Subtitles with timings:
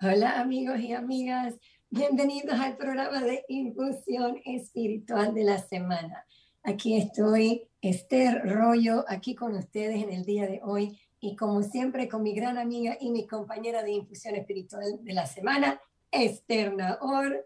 [0.00, 1.54] Hola amigos y amigas,
[1.90, 6.26] bienvenidos al programa de Infusión Espiritual de la Semana.
[6.62, 12.08] Aquí estoy, Esther Rollo, aquí con ustedes en el día de hoy y como siempre
[12.08, 15.80] con mi gran amiga y mi compañera de Infusión Espiritual de la Semana,
[16.12, 17.44] Esther Naor.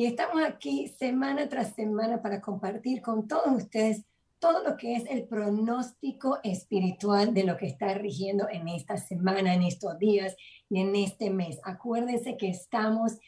[0.00, 4.06] Y estamos aquí semana tras semana para compartir con todos ustedes
[4.38, 9.52] todo lo que es el pronóstico espiritual de lo que está rigiendo en esta semana,
[9.52, 10.38] en estos días
[10.70, 11.60] y en este mes.
[11.64, 13.18] Acuérdense que estamos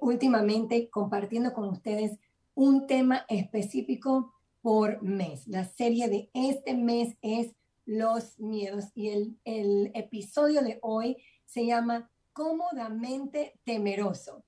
[0.00, 2.16] últimamente compartiendo con ustedes
[2.54, 5.48] un tema específico por mes.
[5.48, 7.56] La serie de este mes es
[7.86, 14.44] los miedos y el, el episodio de hoy se llama Cómodamente Temeroso.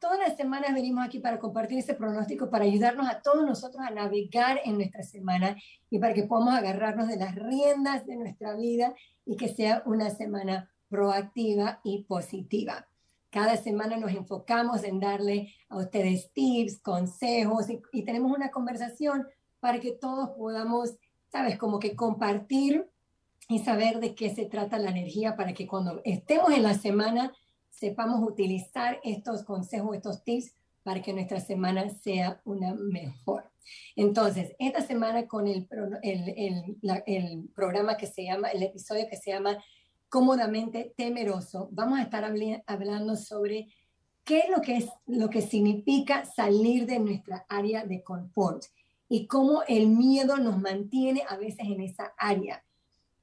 [0.00, 3.90] Todas las semanas venimos aquí para compartir ese pronóstico, para ayudarnos a todos nosotros a
[3.90, 5.56] navegar en nuestra semana
[5.90, 10.10] y para que podamos agarrarnos de las riendas de nuestra vida y que sea una
[10.10, 12.86] semana proactiva y positiva.
[13.30, 19.26] Cada semana nos enfocamos en darle a ustedes tips, consejos y, tenemos una conversación
[19.58, 20.96] para que todos podamos,
[21.32, 22.88] sabes, como que compartir
[23.48, 27.32] y saber de qué se trata la energía para que cuando estemos en la semana
[27.78, 33.50] sepamos utilizar estos consejos, estos tips para que nuestra semana sea una mejor.
[33.94, 35.68] Entonces, esta semana con el,
[36.02, 39.62] el, el, programa que se llama, el episodio que se llama
[40.08, 43.68] Cómodamente Temeroso, vamos a estar hablando sobre
[44.24, 48.64] qué es lo que, es, lo que significa salir de nuestra área de confort
[49.08, 52.64] y cómo el miedo nos mantiene a veces en esa área.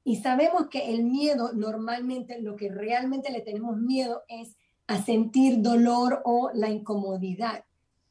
[0.06, 5.62] Y sabemos que el miedo normalmente lo que realmente le tenemos miedo es a sentir
[5.62, 7.64] dolor o la incomodidad.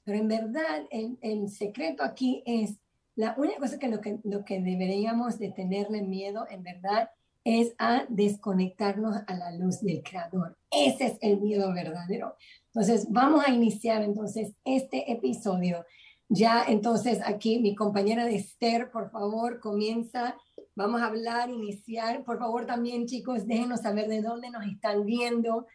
[0.03, 2.79] Pero en verdad el, el secreto aquí es,
[3.15, 7.11] la única cosa que lo, que lo que deberíamos de tenerle miedo en verdad
[7.45, 10.57] es a desconectarnos a la luz del creador.
[10.71, 12.35] Ese es el miedo verdadero.
[12.73, 15.85] Entonces vamos a iniciar entonces este episodio.
[16.27, 20.35] Ya entonces aquí mi compañera de Esther, por favor, comienza
[20.77, 22.25] Vamos a hablar, iniciar.
[22.25, 25.67] Por favor, también, chicos, déjenos saber de dónde nos están viendo.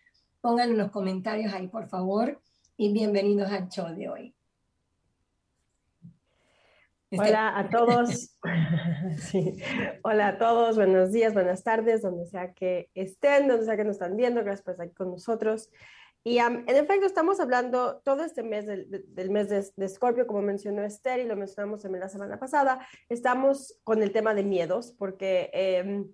[0.43, 2.43] Pongan en los comentarios ahí, por favor.
[2.77, 4.35] Y bienvenidos al show de hoy.
[7.11, 8.37] Este Hola a todos.
[10.05, 10.77] Hola a todos.
[10.77, 14.45] Buenos días, buenas tardes, donde sea que estén, donde sea que nos están viendo.
[14.45, 15.71] Gracias por estar con nosotros.
[16.23, 20.83] Y en efecto, estamos hablando todo este mes del, mes de, de, Scorpio, como mencionó
[20.83, 22.87] Esther y lo mencionamos también la semana pasada.
[23.09, 26.13] Estamos con el tema de miedos, porque em,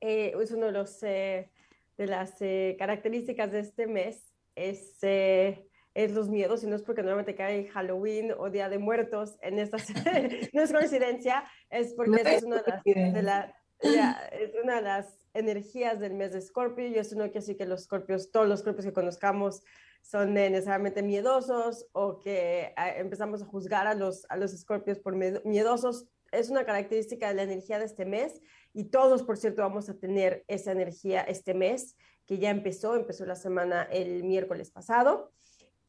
[0.00, 1.50] eh, es uno de, los, eh,
[1.98, 7.02] de las eh, características de este mes, es, es los miedos, y no es porque
[7.02, 9.76] normalmente cae Halloween o Día de Muertos en esta
[10.54, 16.14] no es coincidencia, es porque es, una de las, es una de las energías del
[16.14, 18.92] mes de Scorpio y eso no quiere decir que los Scorpios, todos los Scorpios que
[18.92, 19.62] conozcamos
[20.02, 25.14] son necesariamente miedosos o que ah, empezamos a juzgar a los, a los Scorpios por
[25.16, 26.06] miedosos.
[26.32, 28.40] Es una característica de la energía de este mes
[28.72, 33.24] y todos, por cierto, vamos a tener esa energía este mes que ya empezó, empezó
[33.26, 35.32] la semana el miércoles pasado.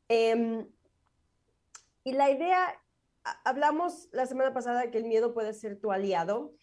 [0.07, 0.67] Em,
[2.03, 2.79] y la idea,
[3.43, 6.53] hablamos la semana pasada que el miedo puede ser tu aliado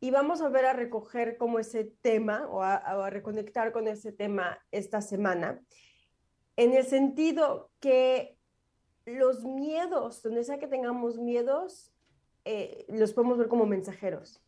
[0.00, 4.58] y vamos a ver a recoger como ese tema o a, reconectar con ese tema
[4.70, 5.62] esta semana,
[6.56, 8.38] en el sentido que
[9.04, 11.92] los miedos, donde sea que tengamos miedos,
[12.44, 14.42] eh, los podemos ver como mensajeros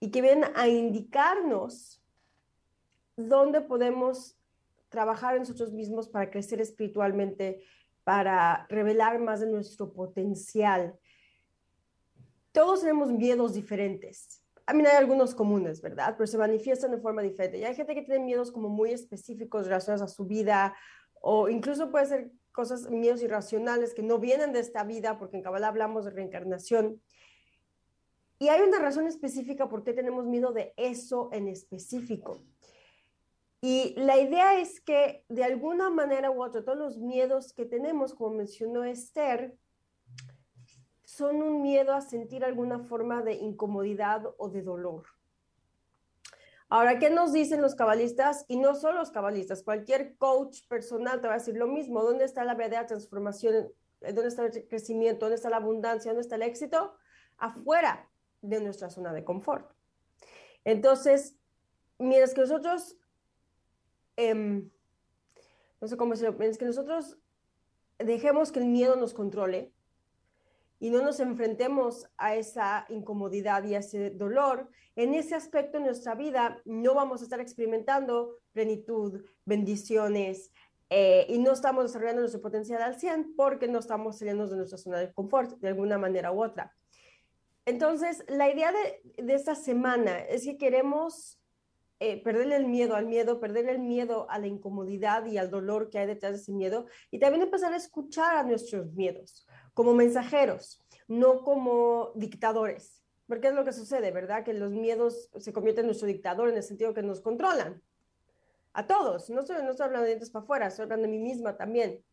[0.00, 2.02] y que vienen a indicarnos
[3.16, 4.36] dónde podemos
[4.88, 7.62] trabajar en nosotros mismos para crecer espiritualmente,
[8.02, 10.98] para revelar más de nuestro potencial.
[12.52, 14.39] Todos tenemos miedos diferentes
[14.72, 16.14] mí hay algunos comunes, ¿verdad?
[16.16, 17.58] Pero se manifiestan de forma diferente.
[17.58, 20.74] Y hay gente que tiene miedos como muy específicos relacionados a su vida
[21.20, 25.42] o incluso puede ser cosas, miedos irracionales que no vienen de esta vida, porque en
[25.42, 27.00] Kabbalah hablamos de reencarnación.
[28.38, 32.42] Y hay una razón específica por qué tenemos miedo de eso en específico.
[33.60, 38.14] Y la idea es que de alguna manera u otra, todos los miedos que tenemos,
[38.14, 39.54] como mencionó Esther,
[41.20, 45.04] son un miedo a sentir alguna forma de incomodidad o de dolor.
[46.70, 48.46] Ahora, ¿qué nos dicen los cabalistas?
[48.48, 52.02] Y no solo los cabalistas, cualquier coach personal te va a decir lo mismo.
[52.02, 53.70] ¿Dónde está la verdadera transformación?
[54.00, 55.26] ¿Dónde está el crecimiento?
[55.26, 56.12] ¿Dónde está la abundancia?
[56.12, 56.94] ¿Dónde está el éxito?
[57.36, 58.08] Afuera
[58.40, 59.70] de nuestra zona de confort.
[60.64, 61.36] Entonces,
[61.98, 62.96] mientras que nosotros,
[64.16, 64.70] em,
[65.82, 67.18] no sé cómo decirlo, mientras que nosotros
[67.98, 69.74] dejemos que el miedo nos controle
[70.80, 75.84] y no nos enfrentemos a esa incomodidad y a ese dolor, en ese aspecto de
[75.84, 80.50] nuestra vida no vamos a estar experimentando plenitud, bendiciones,
[80.88, 84.76] eh, y no estamos desarrollando nuestro potencial al 100 porque no estamos saliendo de nuestra
[84.76, 86.74] zona de confort de alguna manera u otra.
[87.64, 91.38] Entonces, la idea de, esta semana es que queremos
[92.00, 95.90] eh, perderle el miedo al miedo, perderle el miedo a la incomodidad y al dolor
[95.90, 99.46] que hay detrás de ese miedo y también empezar a escuchar a nuestros miedos
[99.80, 103.02] como mensajeros, no como dictadores.
[103.26, 104.44] Porque es lo que sucede, ¿verdad?
[104.44, 107.82] Que los miedos se convierten en nuestro dictador en el sentido que nos controlan.
[108.74, 109.30] A todos.
[109.30, 112.04] No estoy, no estoy hablando de dientes para afuera, estoy hablando de mí misma también.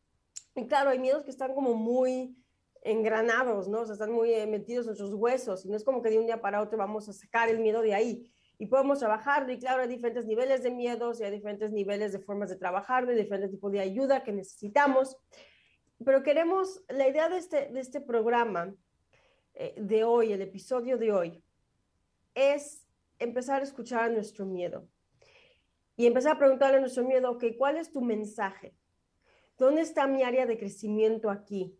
[0.55, 2.41] Y claro, hay miedos que están como muy
[2.83, 3.81] engranados, ¿no?
[3.81, 6.19] O sea, están muy eh, metidos en nuestros huesos y no es como que de
[6.19, 9.51] un día para otro vamos a sacar el miedo de ahí y podemos trabajarlo.
[9.51, 13.11] Y claro, hay diferentes niveles de miedos y hay diferentes niveles de formas de trabajarlo
[13.11, 15.17] y diferentes tipos de ayuda que necesitamos.
[16.03, 18.73] Pero queremos, la idea de este, de este programa
[19.53, 21.43] eh, de hoy, el episodio de hoy,
[22.35, 22.87] es
[23.19, 24.87] empezar a escuchar nuestro miedo
[25.95, 28.75] y empezar a preguntarle a nuestro miedo, ok, ¿cuál es tu mensaje?
[29.57, 31.75] ¿Dónde está mi área de crecimiento aquí?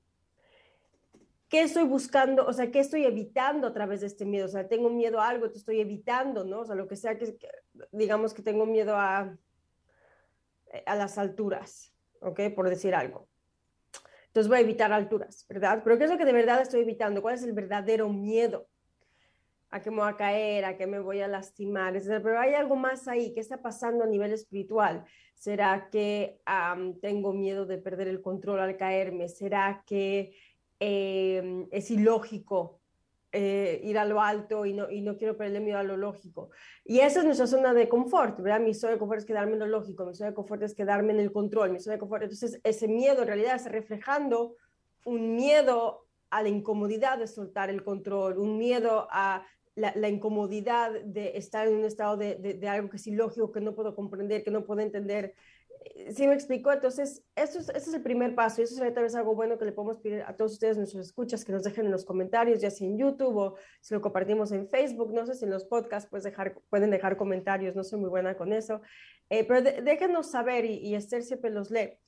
[1.50, 2.46] ¿qué estoy buscando?
[2.46, 4.46] O sea, ¿qué estoy evitando a través de este miedo?
[4.46, 6.62] O sea, tengo miedo a algo, te estoy evitando, ¿no?
[6.62, 7.38] O sea, lo que sea que,
[7.92, 9.38] digamos que tengo miedo a,
[10.86, 12.42] a las alturas, ¿ok?
[12.56, 13.28] Por decir algo.
[14.28, 15.82] Entonces voy a evitar alturas, ¿verdad?
[15.84, 17.22] Pero ¿qué es lo que de verdad estoy evitando?
[17.22, 18.68] ¿Cuál es el verdadero miedo?
[19.70, 20.66] ¿A qué me voy a caer?
[20.66, 21.94] ¿A qué me voy a lastimar?
[21.94, 23.34] Pero hay algo más ahí.
[23.34, 25.04] ¿Qué está pasando a nivel espiritual?
[25.36, 26.40] ¿Será que
[27.02, 29.28] tengo miedo de perder el control al caerme?
[29.28, 30.34] ¿Será que
[30.80, 32.77] Em, es ilógico
[33.40, 36.50] eh, ir a lo alto y no, y no quiero perderle miedo a lo lógico.
[36.84, 38.60] Y esa es nuestra zona de confort, ¿verdad?
[38.60, 41.14] Mi zona de confort es quedarme en lo lógico, mi zona de confort es quedarme
[41.14, 42.24] en el control, mi zona de confort.
[42.24, 44.56] Entonces, ese miedo en realidad está reflejando
[45.06, 49.46] un miedo a la incomodidad de soltar el control, un miedo a
[49.76, 53.62] la, incomodidad de estar en un estado de, de, de, algo que es ilógico, que
[53.62, 55.36] no puedo comprender, que no puedo entender,
[56.12, 59.04] sí me explicó, entonces, eso es, ese es el primer paso y eso sería tal
[59.04, 61.86] vez algo bueno que le podemos pedir a todos ustedes, nuestros escuchas, que nos dejen
[61.86, 65.36] en los comentarios, ya sea en YouTube o si lo compartimos en Facebook, no sé
[65.36, 66.28] si en los podcasts pues
[66.70, 68.82] pueden dejar comentarios, no soy muy buena con eso,
[69.30, 72.00] eh, pero déjenos saber y, y Esther siempre los lee.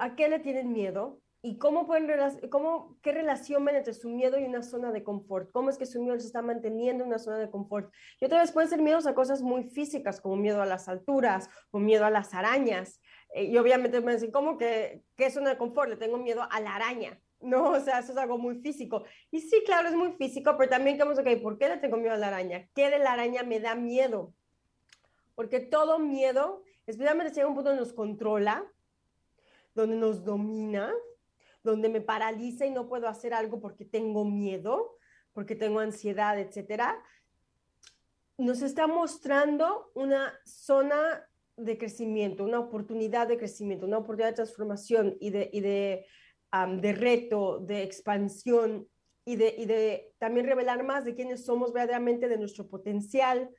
[0.00, 1.20] ¿A qué le tienen miedo?
[1.44, 2.08] Y cómo pueden
[2.50, 5.86] cómo, qué relación ven entre su miedo y una zona de confort, cómo es que
[5.86, 7.92] su miedo se está manteniendo en una zona de confort.
[8.20, 11.50] Y otra vez pueden ser miedos a cosas muy físicas, como miedo a las alturas
[11.72, 13.00] o miedo a las arañas.
[13.34, 15.90] Eh, y obviamente me dicen, ¿cómo que qué zona de confort?
[15.90, 17.20] Le tengo miedo a la araña.
[17.40, 19.02] No, o sea, eso es algo muy físico.
[19.32, 22.14] Y sí, claro, es muy físico, pero también vamos, ok, ¿por qué le tengo miedo
[22.14, 22.68] a la araña?
[22.72, 24.32] ¿Qué de la araña me da miedo?
[25.34, 28.64] Porque todo miedo, especialmente hay un punto donde nos controla,
[29.74, 30.94] donde nos domina,
[31.62, 34.98] donde me paraliza y no puedo hacer algo porque tengo miedo,
[35.32, 37.02] porque tengo ansiedad, etcétera,
[38.38, 45.16] nos está mostrando una zona de crecimiento, una oportunidad de crecimiento, una oportunidad de transformación
[45.20, 46.06] y de, de,
[46.80, 48.88] de reto, de expansión
[49.24, 53.50] y de, y de también revelar más de quiénes somos verdaderamente, de nuestro potencial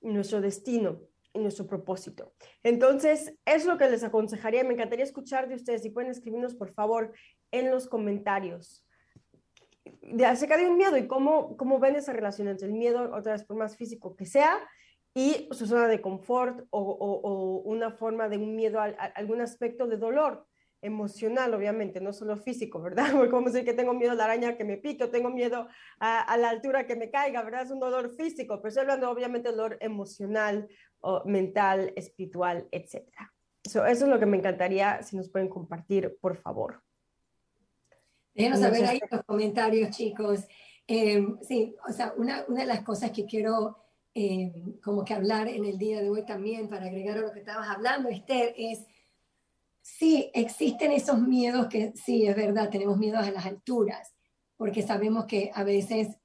[0.00, 1.00] y nuestro destino
[1.32, 2.34] y nuestro propósito.
[2.62, 4.64] Entonces, es lo que les aconsejaría.
[4.64, 5.82] Me encantaría escuchar de ustedes.
[5.82, 7.12] Si pueden escribirnos, por favor,
[7.52, 8.84] en los comentarios
[10.02, 13.32] de acerca de un miedo y cómo, cómo ven esa relación entre el miedo, otra
[13.32, 14.58] vez por más físico que sea,
[15.14, 20.46] y su zona de confort o, una forma de un miedo algún aspecto de dolor
[20.80, 23.06] emocional, obviamente, no solo físico, ¿verdad?
[23.12, 25.68] Porque vamos decir que tengo miedo a la araña que me pique, o tengo miedo
[26.00, 27.62] a, la altura que me caiga, ¿verdad?
[27.62, 30.68] Es un dolor físico, pero estoy hablando obviamente dolor emocional,
[31.04, 33.04] o mental, espiritual, etc.
[33.64, 36.80] eso es lo que me encantaría si nos pueden compartir, por favor.
[38.34, 40.40] Déjenos saber ahí los comentarios, chicos.
[40.86, 43.78] Eh, sí, o sea, una, una, de las cosas que quiero
[44.14, 47.40] eh, como que hablar en el día de hoy también, para agregar a lo que
[47.40, 48.86] estabas hablando, Esther, es,
[49.80, 54.14] sí, existen esos miedos que sí, es verdad, tenemos miedos a las alturas,
[54.56, 56.18] porque sabemos que a veces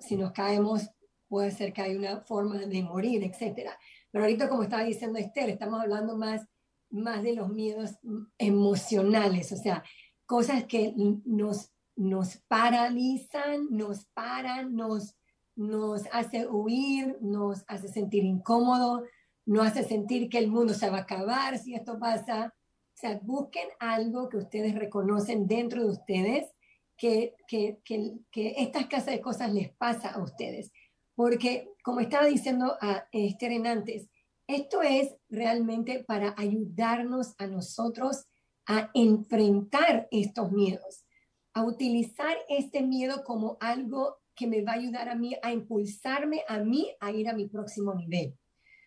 [0.00, 0.90] si nos caemos
[1.28, 3.76] puede ser que hay una forma de morir, etcétera.
[4.10, 6.46] Pero ahorita, como estaba diciendo Esther, estamos hablando más,
[6.90, 7.98] más de los miedos
[8.38, 9.82] emocionales, o sea,
[10.26, 10.92] cosas que
[11.24, 15.16] nos, nos paralizan, nos paran, nos,
[15.54, 19.04] nos hace huir, nos hace sentir incómodo,
[19.46, 22.52] nos hace sentir que el mundo se va a acabar si esto pasa.
[22.94, 26.50] O sea, busquen algo que ustedes reconocen dentro de ustedes,
[26.96, 30.72] que, que, que, que estas casas de cosas les pasa a ustedes.
[31.14, 34.08] Porque, como estaba diciendo a Esther en antes,
[34.46, 38.26] esto es realmente para ayudarnos a nosotros
[38.66, 41.06] a enfrentar estos miedos,
[41.54, 46.42] a utilizar este miedo como algo que me va a ayudar a mí a impulsarme
[46.46, 48.36] a mí a ir a mi próximo nivel.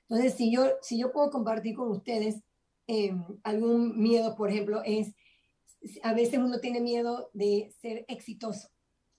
[0.07, 2.41] Entonces, si yo, si yo puedo compartir con ustedes
[2.87, 5.13] em, algún miedo, por ejemplo, es,
[6.03, 8.69] a veces uno tiene miedo de ser exitoso.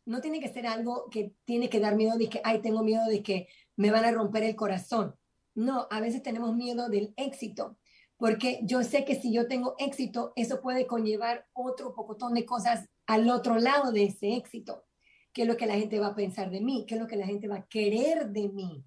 [0.04, 3.06] No tiene que ser algo que tiene que dar miedo de que, ay, tengo miedo
[3.06, 5.14] de que me van a romper el corazón.
[5.54, 7.78] No, a veces tenemos miedo del éxito,
[8.20, 12.88] porque yo sé que si yo tengo éxito, eso puede conllevar otro pocotón de cosas
[13.06, 14.84] al otro lado de ese éxito
[15.32, 17.16] qué es lo que la gente va a pensar de mí, qué es lo que
[17.16, 18.84] la gente va a querer de mí.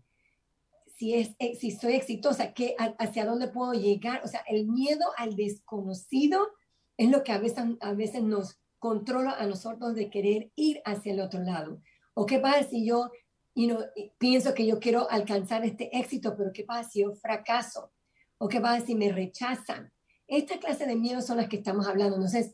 [0.95, 4.21] Si, es, eh, si soy exitosa, ¿qué, hacia dónde puedo llegar.
[4.23, 6.49] O sea, el miedo al desconocido
[6.97, 11.13] es lo que a veces, a veces nos controla a nosotros de querer ir hacia
[11.13, 11.81] el otro lado.
[12.13, 13.09] ¿O qué pasa si yo
[14.17, 17.91] pienso que yo quiero alcanzar este éxito, pero qué pasa si yo fracaso?
[18.43, 19.89] ¿O qué pasa si me rechazan?
[20.27, 22.17] Esta clase de miedos son las que estamos hablando.
[22.17, 22.51] Entonces,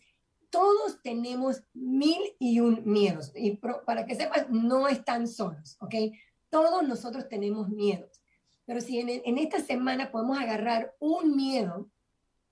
[0.51, 3.31] todos tenemos mil y un miedos.
[3.34, 5.96] Y para que sepas, no están solos, ¿ok?
[6.51, 8.22] Todos nosotros tenemos miedos.
[8.67, 11.89] Pero si en, esta semana podemos agarrar un miedo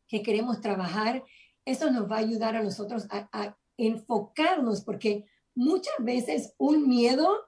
[0.07, 1.23] que queremos trabajar,
[1.63, 7.45] eso nos va a ayudar a nosotros a, enfocarnos, porque muchas veces un miedo,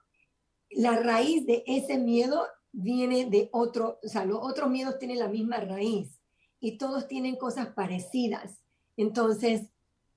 [0.70, 5.28] la raíz de ese miedo viene de otro, o sea, los otros miedos tienen la
[5.28, 6.20] misma raíz
[6.60, 8.62] y todos tienen cosas parecidas.
[8.98, 9.70] Entonces,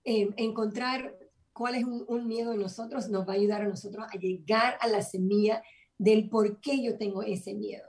[0.05, 1.17] eh, encontrar
[1.53, 4.89] cuál es un, miedo en nosotros nos va a ayudar a nosotros a llegar a
[4.89, 5.63] la semilla
[5.99, 7.87] del por qué yo tengo ese miedo.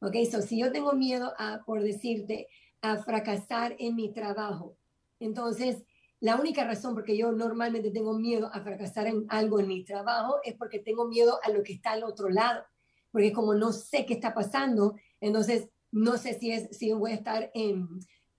[0.00, 2.48] Ok, so si yo tengo miedo a, por decirte,
[2.82, 4.76] a fracasar en mi trabajo,
[5.18, 5.82] entonces
[6.20, 9.84] la única razón por que yo normalmente tengo miedo a fracasar en algo en mi
[9.84, 12.64] trabajo es porque tengo miedo a lo que está al otro lado.
[13.16, 17.14] Porque como no sé qué está pasando, entonces no sé si, es, si voy a
[17.14, 17.88] estar en,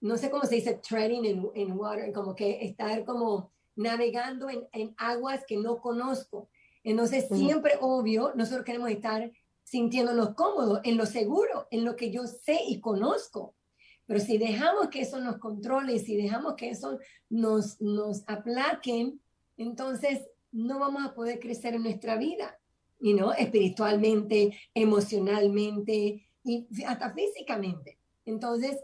[0.02, 4.94] no sé cómo se dice, treading in, water, como que estar como navegando en, en
[5.00, 6.48] aguas que no conozco.
[6.84, 9.32] Entonces, siempre, obvio, nosotros queremos estar
[9.64, 13.56] sintiéndonos cómodos, en lo seguro, en lo que yo sé y conozco.
[14.06, 19.20] Pero si dejamos que eso nos controle, si dejamos que eso nos, nos aplaquen,
[19.58, 22.60] entonces no vamos a poder crecer en nuestra vida,
[23.00, 27.98] y no espiritualmente, emocionalmente y hasta físicamente.
[28.26, 28.78] Entonces,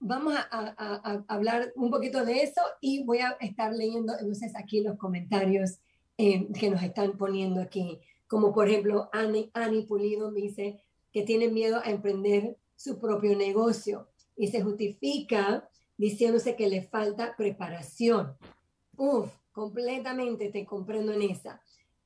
[0.00, 4.96] vamos a, hablar un poquito de eso y voy a estar leyendo entonces aquí los
[4.96, 5.78] comentarios
[6.16, 8.00] eh, que nos están poniendo aquí.
[8.26, 14.48] Como por ejemplo, Annie Pulido dice que tiene miedo a emprender su propio negocio y
[14.48, 18.36] se justifica diciéndose que le falta preparación.
[18.96, 21.60] Uf, completamente te comprendo en esa.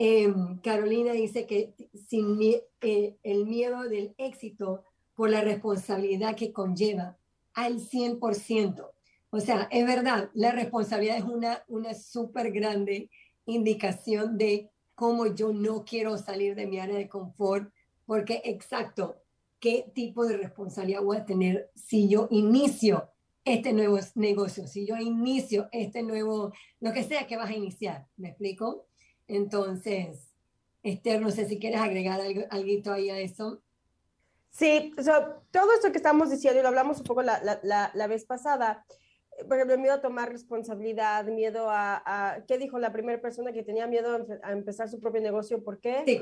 [0.04, 1.75] Em, Carolina dice que
[2.09, 2.37] sin
[2.80, 4.82] eh, el miedo del éxito
[5.14, 7.16] por la responsabilidad que conlleva
[7.54, 8.90] al 100%.
[9.30, 13.11] O sea, es verdad, la responsabilidad es una, una súper grande
[13.47, 17.73] indicación de cómo yo no quiero salir de mi área de confort,
[18.04, 19.18] porque exacto,
[19.61, 23.09] ¿qué tipo de responsabilidad voy a tener si yo inicio
[23.44, 28.09] este nuevo negocio, si yo inicio este nuevo, lo que sea que vas a iniciar?
[28.16, 28.88] ¿Me explico?
[29.32, 30.28] Entonces,
[30.82, 33.62] Esther, no sé si quieres agregar algo, algo ahí a eso.
[34.50, 34.92] Sí,
[35.50, 38.84] todo esto que estamos diciendo, y lo hablamos un poco la, la, la, vez pasada,
[39.38, 43.52] eh, por ejemplo, miedo a tomar responsabilidad, miedo a, a, ¿qué dijo la primera persona
[43.52, 45.64] que tenía miedo a empezar su propio negocio?
[45.64, 46.02] ¿Por qué?
[46.04, 46.20] Sí,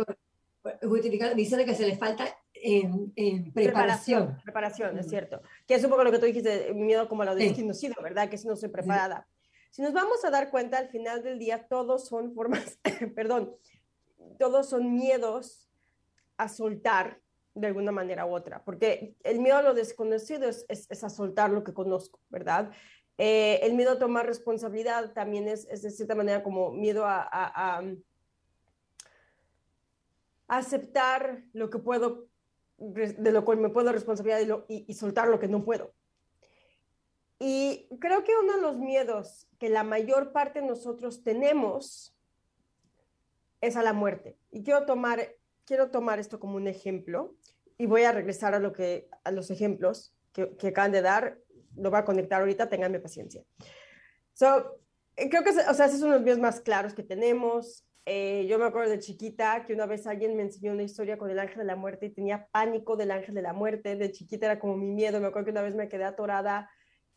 [1.35, 4.39] diciendo que se le falta en, preparación.
[4.45, 5.43] Preparación, es cierto.
[5.67, 8.29] Que es un poco lo que tú dijiste, miedo como lo de desconocido, ¿verdad?
[8.29, 9.27] Que si no soy preparada.
[9.71, 12.79] Si nos vamos a dar cuenta, al final del día, todos son formas,
[13.15, 13.55] perdón,
[14.39, 15.71] todos son miedos
[16.37, 17.21] a soltar
[17.55, 21.51] de alguna manera u otra, porque el miedo a lo desconocido es, es, a soltar
[21.51, 22.73] lo que conozco, ¿verdad?
[23.19, 27.29] Eh, el miedo a tomar responsabilidad también es, es de cierta manera como miedo a,
[27.31, 27.83] a,
[30.49, 32.27] aceptar lo que puedo,
[32.77, 35.93] de lo cual me puedo responsabilidad y, y soltar lo que no puedo.
[37.41, 42.17] Y creo que uno de los miedos que la mayor parte de nosotros tenemos
[43.61, 44.39] es a la muerte.
[44.53, 45.21] Y quiero tomar
[45.71, 47.37] quiero tomar esto como un ejemplo
[47.79, 51.39] y voy a regresar a, lo que, a los ejemplos que, que acaban de dar.
[51.77, 53.45] Lo voy a conectar ahorita, tenganme paciencia.
[54.33, 54.81] So,
[55.15, 57.87] eh, creo que o sea, esos son los videos más claros que tenemos.
[58.05, 61.31] Eh, yo me acuerdo de chiquita que una vez alguien me enseñó una historia con
[61.31, 63.95] el ángel de la muerte y tenía pánico del ángel de la muerte.
[63.95, 65.21] De chiquita era como mi miedo.
[65.21, 66.69] Me acuerdo que una vez me quedé atorada.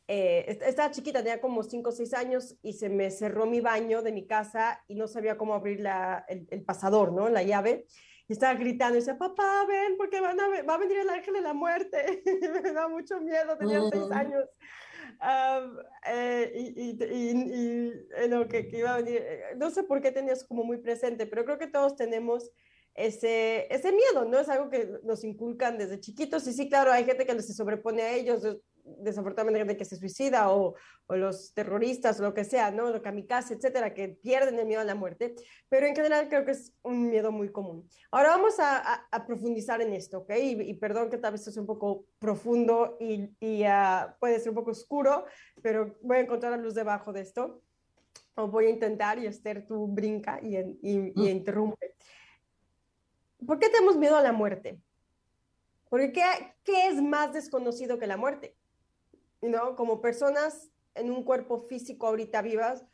[0.08, 4.02] Eh, estaba chiquita, tenía como 5 o 6 años y se me cerró mi baño
[4.02, 7.30] de mi casa y no sabía cómo abrir la, el, el, pasador, ¿no?
[7.30, 7.86] La llave
[8.28, 11.34] y estaba gritando y decía, papá, ven, porque van a, va a venir el ángel
[11.34, 12.24] de la muerte.
[12.64, 14.46] me da mucho miedo, tenía seis años.
[16.08, 20.78] Eh, y, lo que, iba a venir, eh, no sé por qué tenías como muy
[20.78, 22.50] presente, pero creo que todos tenemos
[22.96, 24.40] ese, ese miedo, ¿no?
[24.40, 28.04] Es algo que nos inculcan desde chiquitos y sí, claro, hay gente que se sobrepone
[28.04, 28.44] a ellos,
[28.84, 30.76] desafortunadamente gente que se suicida o,
[31.08, 32.90] o, los terroristas o lo que sea, ¿no?
[32.90, 35.36] Lo kamikaze, etcétera, que pierden el miedo a la muerte,
[35.70, 37.88] pero en general creo que es un miedo muy común.
[38.12, 40.32] Ahora vamos a, a, profundizar en esto, ¿ok?
[40.38, 44.50] Y, perdón que tal vez esto sea un poco profundo y, y uh, puede ser
[44.50, 45.26] un poco oscuro,
[45.62, 47.62] pero voy a encontrar la luz debajo de esto.
[48.36, 51.28] O voy a intentar y Esther, tú brinca y, y, y mm.
[51.28, 51.96] interrumpe.
[53.46, 54.82] ¿Por qué tenemos miedo a la muerte?
[55.90, 56.24] Porque ¿qué,
[56.64, 58.56] ¿qué, es más desconocido que la muerte?
[59.50, 59.76] ¿No?
[59.76, 62.86] Como personas en un cuerpo físico ahorita vivas,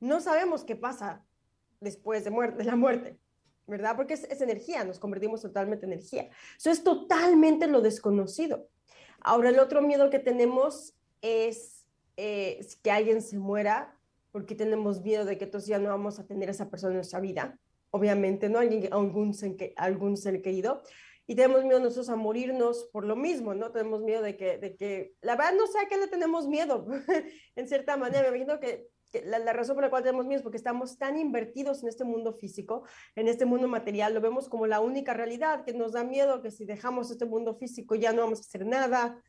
[0.00, 1.24] no sabemos qué pasa
[1.80, 3.18] después de, muerte, de la muerte,
[3.66, 3.96] ¿verdad?
[3.96, 6.30] Porque es, energía, nos convertimos totalmente en energía.
[6.56, 8.68] Eso es totalmente lo desconocido.
[9.20, 11.86] Ahora, el otro miedo que tenemos es
[12.16, 13.98] eh, que alguien se muera,
[14.30, 16.98] porque tenemos miedo de que entonces ya no vamos a tener a esa persona en
[16.98, 17.58] nuestra vida
[17.96, 18.58] obviamente, ¿no?
[18.58, 19.34] Alguien, algún,
[19.76, 20.82] algún ser querido.
[21.26, 23.72] Y tenemos miedo nosotros a morirnos por lo mismo, ¿no?
[23.72, 26.86] Tenemos miedo de que, de que la verdad no sé a qué le tenemos miedo,
[27.56, 28.30] en cierta manera.
[28.30, 28.88] Me imagino que,
[29.24, 32.04] la, la, razón por la cual tenemos miedo es porque estamos tan invertidos en este
[32.04, 36.04] mundo físico, en este mundo material, lo vemos como la única realidad, que nos da
[36.04, 39.22] miedo que si dejamos este mundo físico ya no vamos a hacer nada,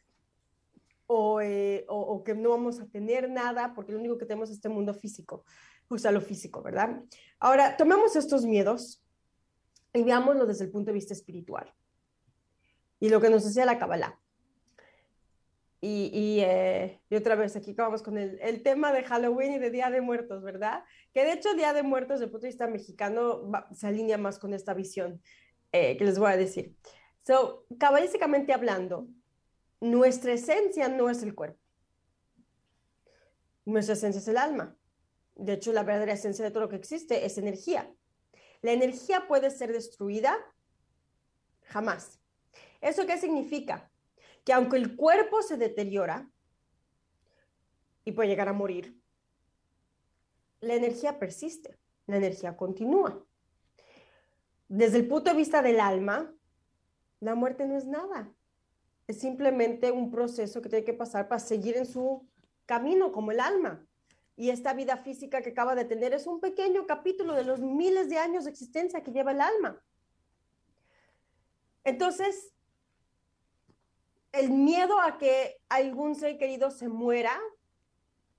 [1.06, 4.50] o, eh, o, o, que no vamos a tener nada, porque lo único que tenemos
[4.50, 5.46] es este mundo físico
[5.88, 7.01] pues a lo físico, ¿verdad?
[7.39, 9.04] Ahora, tomemos estos miedos
[9.94, 11.74] y veámoslo desde el punto de vista espiritual.
[13.00, 14.20] Y lo que nos decía la Kabbalah.
[15.80, 19.70] Y, eh, y, otra vez, aquí vamos con el, el, tema de Halloween y de
[19.70, 20.84] Día de Muertos, ¿verdad?
[21.13, 24.39] Que de hecho Día de Muertos, desde el punto de vista mexicano, se alinea más
[24.39, 25.22] con esta visión
[25.72, 26.75] eh, que les voy a decir.
[27.25, 29.08] So, cabalísticamente hablando,
[29.80, 31.60] nuestra esencia no es el cuerpo.
[33.66, 34.75] Nuestra esencia es el alma.
[35.36, 37.94] De hecho, la verdadera esencia de todo lo que existe es energía.
[38.62, 40.36] La energía puede ser destruida
[41.64, 42.20] jamás.
[42.81, 43.92] ¿Eso qué significa?
[44.46, 46.29] Que aunque el cuerpo se deteriora
[48.05, 49.00] y puede llegar a morir,
[50.59, 53.24] la energía persiste, la energía continúa.
[54.68, 56.33] Desde el punto de vista del alma,
[57.20, 58.33] la muerte no es nada.
[59.07, 62.27] Es simplemente un proceso que tiene que pasar para seguir en su
[62.66, 63.87] camino como el alma
[64.37, 68.07] y esta vida física que acaba de tener es un pequeño capítulo de los miles
[68.07, 69.81] de años de existencia que lleva el alma.
[71.83, 72.53] Entonces,
[74.31, 77.37] el miedo a que algún ser querido se muera,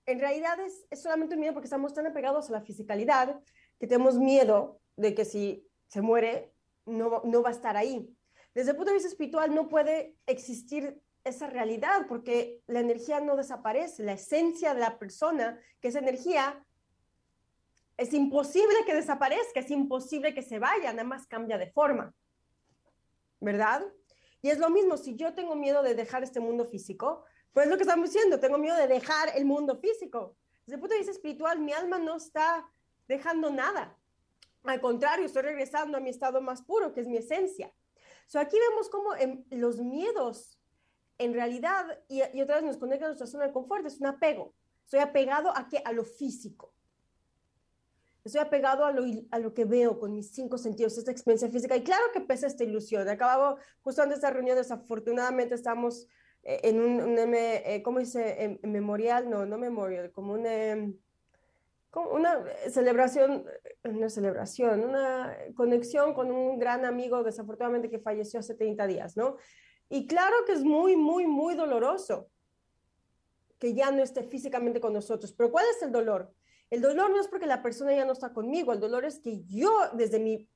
[0.07, 3.41] en realidad es, solamente un miedo porque estamos tan apegados a la fisicalidad
[3.79, 6.53] que tenemos miedo de que si se muere,
[6.87, 8.09] no, no va a estar ahí.
[8.55, 13.37] Desde el punto de vista espiritual, no puede existir esa realidad, porque la energía no
[13.37, 16.65] desaparece, la esencia de la persona, que es energía,
[17.97, 22.15] es imposible que desaparezca, es imposible que se vaya, nada más cambia de forma,
[23.41, 23.85] ¿verdad?
[24.43, 27.77] Y es lo mismo, si yo tengo miedo de dejar este mundo físico, pues lo
[27.77, 30.37] que estamos diciendo, tengo miedo de dejar el mundo físico.
[30.65, 32.71] Desde el punto de vista espiritual, mi alma no está
[33.09, 33.97] dejando nada.
[34.65, 37.73] Al contrario, estoy regresando a mi estado más puro, que es mi esencia.
[38.27, 40.59] So, aquí vemos cómo en los miedos
[41.19, 44.55] en realidad, y, otra vez nos conecta a nuestra zona de confort, es un apego.
[44.85, 45.83] Estoy apegado a, qué?
[45.85, 46.73] a lo físico.
[48.29, 51.75] Estoy apegado a lo, a lo que veo con mis cinco sentidos, esta experiencia física.
[51.75, 53.09] Y claro que pesa esta ilusión.
[53.09, 56.07] Acababa justo antes de esta reunión, desafortunadamente estamos
[56.43, 58.59] eh, en un, un eh, ¿cómo dice?
[58.63, 60.45] En, memorial, no, no memorial, como un...
[60.45, 60.95] Em,
[61.91, 63.47] como una celebración,
[63.83, 69.39] una celebración, una conexión con un gran amigo desafortunadamente que falleció hace 30 días, ¿no?
[69.89, 72.29] Y claro que es muy, muy, muy doloroso
[73.59, 75.33] que ya no esté físicamente con nosotros.
[75.33, 76.31] Pero ¿cuál es el dolor?
[76.71, 79.43] El dolor no es porque la persona ya no está conmigo, el dolor es que
[79.47, 80.49] yo desde mi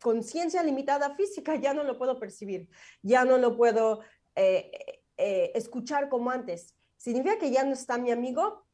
[0.00, 2.68] conciencia limitada física ya no lo puedo percibir,
[3.02, 4.00] ya no lo puedo
[4.34, 4.70] eh,
[5.16, 6.74] eh, escuchar como antes.
[6.96, 8.64] ¿Significa que ya no está mi amigo?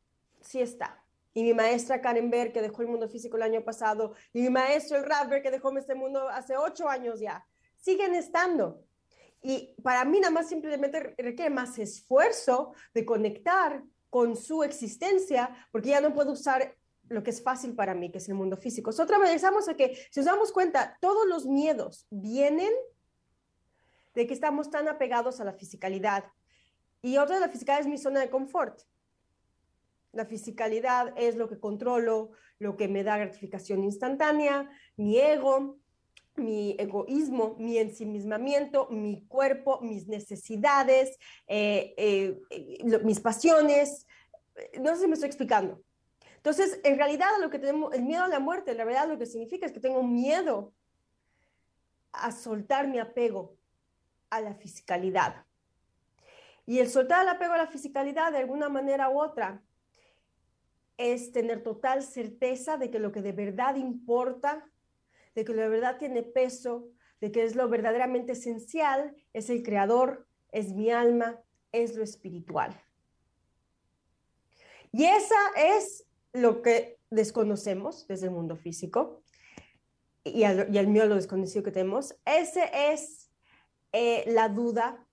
[0.40, 1.02] Sí está.
[1.33, 4.50] Y mi maestra Karen Berg, que dejó el mundo físico el año pasado, y mi
[4.50, 8.85] maestro el Radberg, que dejó este mundo hace ocho años ya, siguen estando.
[9.42, 15.90] Y para mí nada más simplemente requiere más esfuerzo de conectar con su existencia, porque
[15.90, 16.77] ya no puedo usar
[17.09, 18.90] lo que es fácil para mí, que es el mundo físico.
[18.90, 22.73] otra vez regresamos a que, si nos damos cuenta, todos los miedos vienen
[24.14, 26.25] de que estamos tan apegados a la fisicalidad.
[27.03, 28.81] Y otra de la fisicalidad es mi zona de confort.
[30.12, 35.79] La fisicalidad es lo que controlo, lo que me da gratificación instantánea, mi ego,
[36.37, 44.07] mi egoísmo, mi ensimismamiento, mi cuerpo, mis necesidades, eh, eh, mis pasiones.
[44.81, 45.83] No sé si me estoy explicando.
[46.37, 49.27] Entonces, en realidad, lo que tenemos, el miedo a la muerte, la verdad lo que
[49.27, 50.73] significa es que tengo miedo
[52.12, 53.57] a soltar mi apego
[54.31, 55.45] a la fisicalidad.
[56.66, 59.62] Y el soltar el apego a la fisicalidad, de alguna manera u otra,
[60.97, 64.66] es tener total certeza de que lo que de verdad importa
[65.35, 66.88] de que de verdad tiene peso,
[67.21, 71.40] de que es lo verdaderamente esencial, es el creador, es mi alma,
[71.73, 72.81] es lo espiritual.
[74.93, 79.23] Y esa es lo que desconocemos desde el mundo físico
[80.25, 82.16] y al, y mío lo desconocido que tenemos.
[82.25, 83.31] Ese es
[83.93, 85.07] eh, la duda,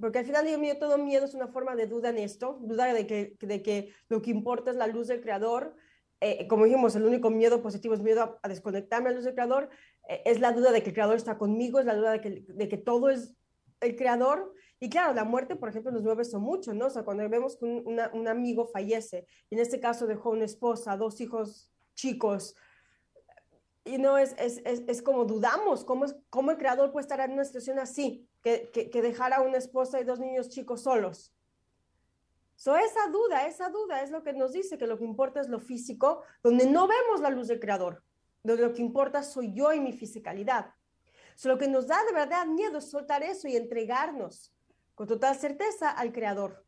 [0.00, 2.92] porque al final digo mío, todo miedo es una forma de duda en esto, duda
[2.92, 5.74] de que, de que lo que importa es la luz del creador,
[6.20, 9.70] eh, como dijimos, el único miedo positivo es miedo a, desconectarme a luz del creador,
[10.08, 12.44] eh, es la duda de que el creador está conmigo, es la duda de que,
[12.46, 13.36] de que todo es
[13.80, 14.52] el creador.
[14.80, 16.86] Y claro, la muerte, por ejemplo, nos mueve eso mucho, ¿no?
[16.86, 21.20] O sea, cuando vemos que un, amigo fallece, en este caso dejó una esposa, dos
[21.20, 22.56] hijos chicos,
[23.84, 27.44] y no es, es, es, como dudamos, ¿cómo, ¿cómo el creador puede estar en una
[27.44, 31.32] situación así, que, que, que dejar a una esposa y dos niños chicos solos?
[32.58, 35.48] So, esa duda, esa duda es lo que nos dice que lo que importa es
[35.48, 38.02] lo físico, donde no vemos la luz del creador,
[38.42, 40.74] donde lo que importa soy yo y mi fisicalidad.
[41.36, 44.52] So, lo que nos da de verdad miedo es soltar eso y entregarnos
[44.96, 46.64] con total certeza al creador.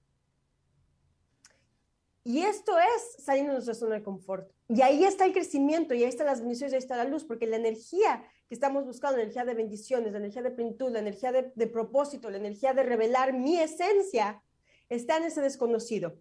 [2.23, 4.49] Y esto es salir de nuestra zona de confort.
[4.69, 7.25] Y ahí está el crecimiento, y ahí están las bendiciones, y ahí está la luz,
[7.25, 11.01] porque la energía que estamos buscando, la energía de bendiciones, la energía de plenitud, la
[11.01, 14.41] energía de, de propósito, la energía de revelar mi esencia,
[14.91, 16.19] está en ese desconocido,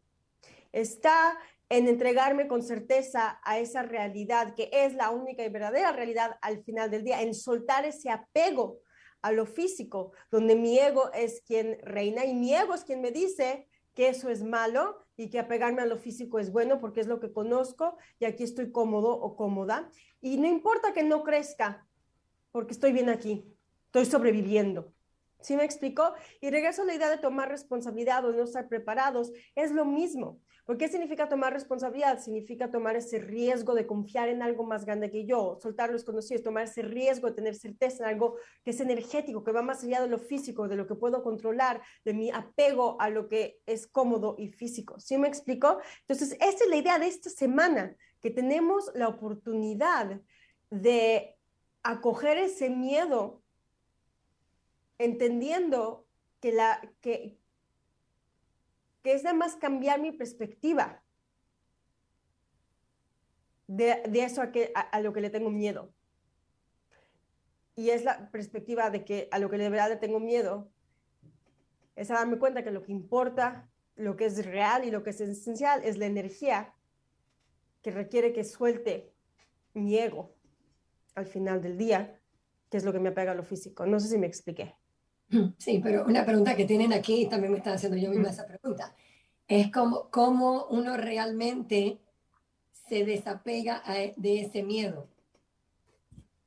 [0.72, 6.38] está en entregarme con certeza a esa realidad que es la única y verdadera realidad
[6.42, 8.80] al final del día, en soltar ese apego
[9.22, 13.12] a lo físico, donde mi ego es quien reina y mi ego es quien me
[13.12, 17.08] dice que eso es malo y que apegarme a lo físico es bueno porque es
[17.08, 19.90] lo que conozco y aquí estoy cómodo o cómoda.
[20.22, 21.86] Y no importa que no crezca,
[22.52, 23.46] porque estoy bien aquí,
[23.88, 24.94] estoy sobreviviendo.
[25.42, 26.14] ¿Sí me explico?
[26.42, 29.32] Y regreso a la idea de tomar responsabilidad o no estar preparados.
[29.56, 30.42] Es lo mismo.
[30.66, 32.20] ¿Por qué significa tomar responsabilidad?
[32.20, 36.44] Significa tomar ese riesgo de confiar en algo más grande que yo, soltar los conocidos,
[36.44, 40.02] tomar ese riesgo de tener certeza en algo que es energético, que va más allá
[40.02, 43.88] de lo físico, de lo que puedo controlar, de mi apego a lo que es
[43.88, 45.00] cómodo y físico.
[45.00, 45.80] ¿Sí me explico?
[46.02, 50.22] Entonces, esta es la idea de esta semana, que tenemos la oportunidad
[50.70, 51.36] de
[51.82, 53.39] acoger ese miedo
[55.00, 56.06] entendiendo
[56.42, 57.40] que,
[59.04, 61.02] es más cambiar mi perspectiva
[63.66, 64.44] de, eso
[64.76, 65.92] a, lo que le tengo miedo.
[67.76, 70.70] Y es la perspectiva de que a lo que de verdad le tengo miedo,
[71.96, 75.10] es a darme cuenta que lo que importa, lo que es real y lo que
[75.12, 76.74] es esencial es la energía
[77.82, 79.14] que requiere que suelte
[79.74, 80.36] mi ego
[81.16, 82.20] al final del día,
[82.70, 83.86] que es lo que me apega a lo físico.
[83.86, 84.76] No sé si me expliqué.
[85.58, 88.96] Sí, pero una pregunta que tienen aquí, también me están haciendo yo misma esa pregunta,
[89.48, 92.00] es cómo, cómo uno realmente
[92.88, 93.84] se desapega
[94.16, 95.08] de ese miedo.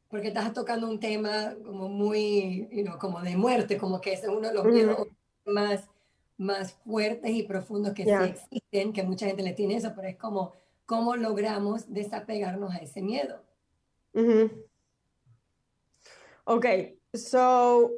[0.09, 2.68] Porque estás tocando un tema como muy,
[3.01, 5.09] como de muerte, como que es uno de los miedos
[5.47, 5.88] más,
[6.37, 10.53] más fuertes y profundos que existen, que mucha gente le tiene eso, pero es como,
[10.85, 13.42] ¿cómo logramos desapegarnos a ese miedo?
[16.45, 16.66] Ok,
[17.14, 17.90] so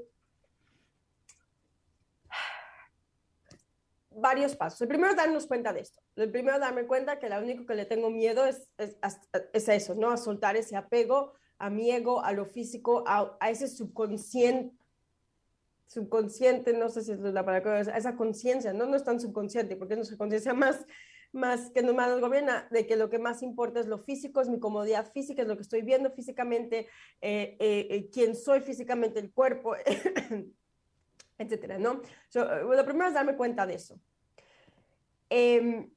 [4.25, 4.81] varios pasos.
[4.81, 6.01] El primero, darnos cuenta de esto.
[6.17, 10.11] El primero, darme cuenta que lo único que le tengo miedo es, es, eso, ¿no?
[10.11, 14.75] A soltar ese apego a mi ego, a lo físico, a, ese subconsciente,
[15.87, 18.87] subconsciente, no sé si es la palabra, a esa conciencia, ¿no?
[18.87, 20.87] No es tan subconsciente, porque es nuestra conciencia más,
[21.33, 24.49] más que nos, nos gobierna, de que lo que más importa es lo físico, es
[24.49, 26.89] mi comodidad física, es lo que estoy viendo físicamente,
[27.21, 29.75] eh, eh, eh quién soy físicamente, el cuerpo.
[31.39, 32.01] etcétera, ¿no?
[32.33, 34.01] lo primero es darme cuenta de eso.
[35.37, 35.89] Eh,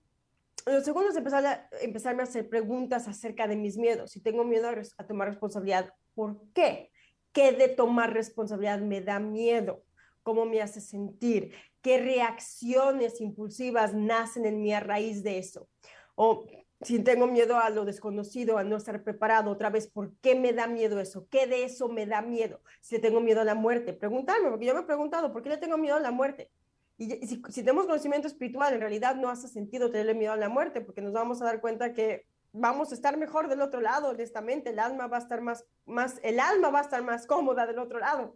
[0.65, 4.09] lo segundo es empezar a, empezarme a hacer preguntas acerca de mis miedos.
[4.09, 6.91] Si tengo miedo a, tomar responsabilidad, ¿por qué?
[7.33, 9.83] ¿Qué de tomar responsabilidad me da miedo?
[10.23, 11.53] ¿Cómo me hace sentir?
[11.83, 15.69] ¿Qué reacciones impulsivas nacen en mí a raíz de eso?
[16.15, 16.47] O
[16.81, 20.51] si tengo miedo a lo desconocido, a no estar preparado otra vez, ¿por qué me
[20.51, 21.27] da miedo eso?
[21.29, 22.59] ¿Qué de eso me da miedo?
[22.81, 25.57] Si tengo miedo a la muerte, preguntarme, porque yo me he preguntado, ¿por qué le
[25.57, 26.49] tengo miedo a la muerte?
[26.97, 30.81] Y si, tenemos conocimiento espiritual, en realidad no hace sentido tenerle miedo a la muerte,
[30.81, 34.71] porque nos vamos a dar cuenta que vamos a estar mejor del otro lado, honestamente,
[34.71, 37.77] el alma va a estar más, más, el alma va a estar más cómoda del
[37.77, 38.35] otro lado.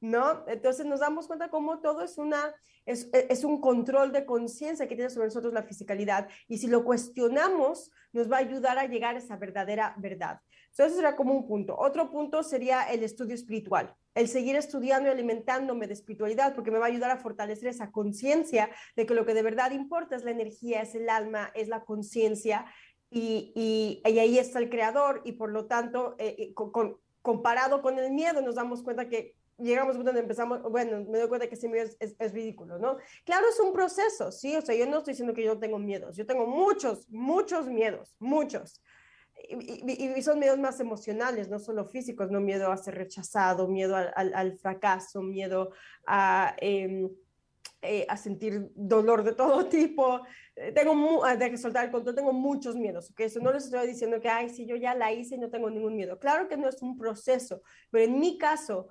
[0.00, 0.44] ¿no?
[0.46, 2.54] Entonces nos damos cuenta cómo todo es, una,
[2.86, 6.84] es, es un control de conciencia que tiene sobre nosotros la fisicalidad y si lo
[6.84, 10.40] cuestionamos nos va a ayudar a llegar a esa verdadera verdad.
[10.78, 11.76] Entonces, ese será como un punto.
[11.76, 16.78] Otro punto sería el estudio espiritual, el seguir estudiando y alimentándome de espiritualidad, porque me
[16.78, 20.22] va a ayudar a fortalecer esa conciencia de que lo que de verdad importa es
[20.22, 22.64] la energía, es el alma, es la conciencia,
[23.10, 26.54] y, y, ahí está el creador, y por lo tanto, eh, eh,
[27.22, 31.26] comparado con el miedo, nos damos cuenta que llegamos a donde empezamos, bueno, me doy
[31.28, 32.98] cuenta que ese miedo es, es, ridículo, ¿no?
[33.24, 34.54] Claro, es un proceso, ¿sí?
[34.54, 38.14] O sea, yo no estoy diciendo que yo tengo miedos, yo tengo muchos, muchos miedos,
[38.20, 38.80] muchos.
[39.48, 43.96] Y, y, son miedos más emocionales, no solo físicos, no miedo a ser rechazado, miedo
[43.96, 45.70] al, al, fracaso, miedo
[46.06, 47.08] a, em,
[47.80, 50.20] eh, a sentir dolor de todo tipo.
[50.56, 54.20] Eh, tengo, de soltar el control, tengo muchos miedos, que eso no les estoy diciendo
[54.20, 56.18] que, ay, si yo ya la hice y no tengo ningún miedo.
[56.18, 58.88] Claro que no es un proceso, pero en mi caso,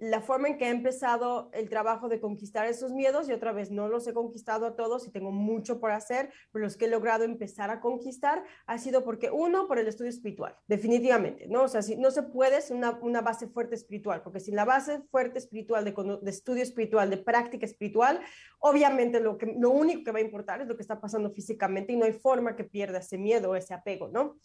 [0.00, 3.70] la forma en que he empezado el trabajo de conquistar esos miedos y otra vez
[3.70, 6.88] no los he conquistado a todos y tengo mucho por hacer, pero los que he
[6.88, 11.62] logrado empezar a conquistar ha sido porque uno, por el estudio espiritual, definitivamente, ¿no?
[11.62, 14.64] O sea, si, no se puede sin una, una, base fuerte espiritual, porque sin la
[14.64, 18.20] base fuerte espiritual, de, de, estudio espiritual, de práctica espiritual,
[18.58, 21.92] obviamente lo, que, lo único que va a importar es lo que está pasando físicamente
[21.92, 24.38] y no hay forma que pierda ese miedo ese apego, ¿no?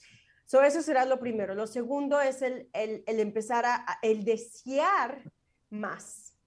[0.46, 1.56] So, eso será lo primero.
[1.56, 5.32] Lo segundo es el, el, empezar a, el desear
[5.70, 6.38] más,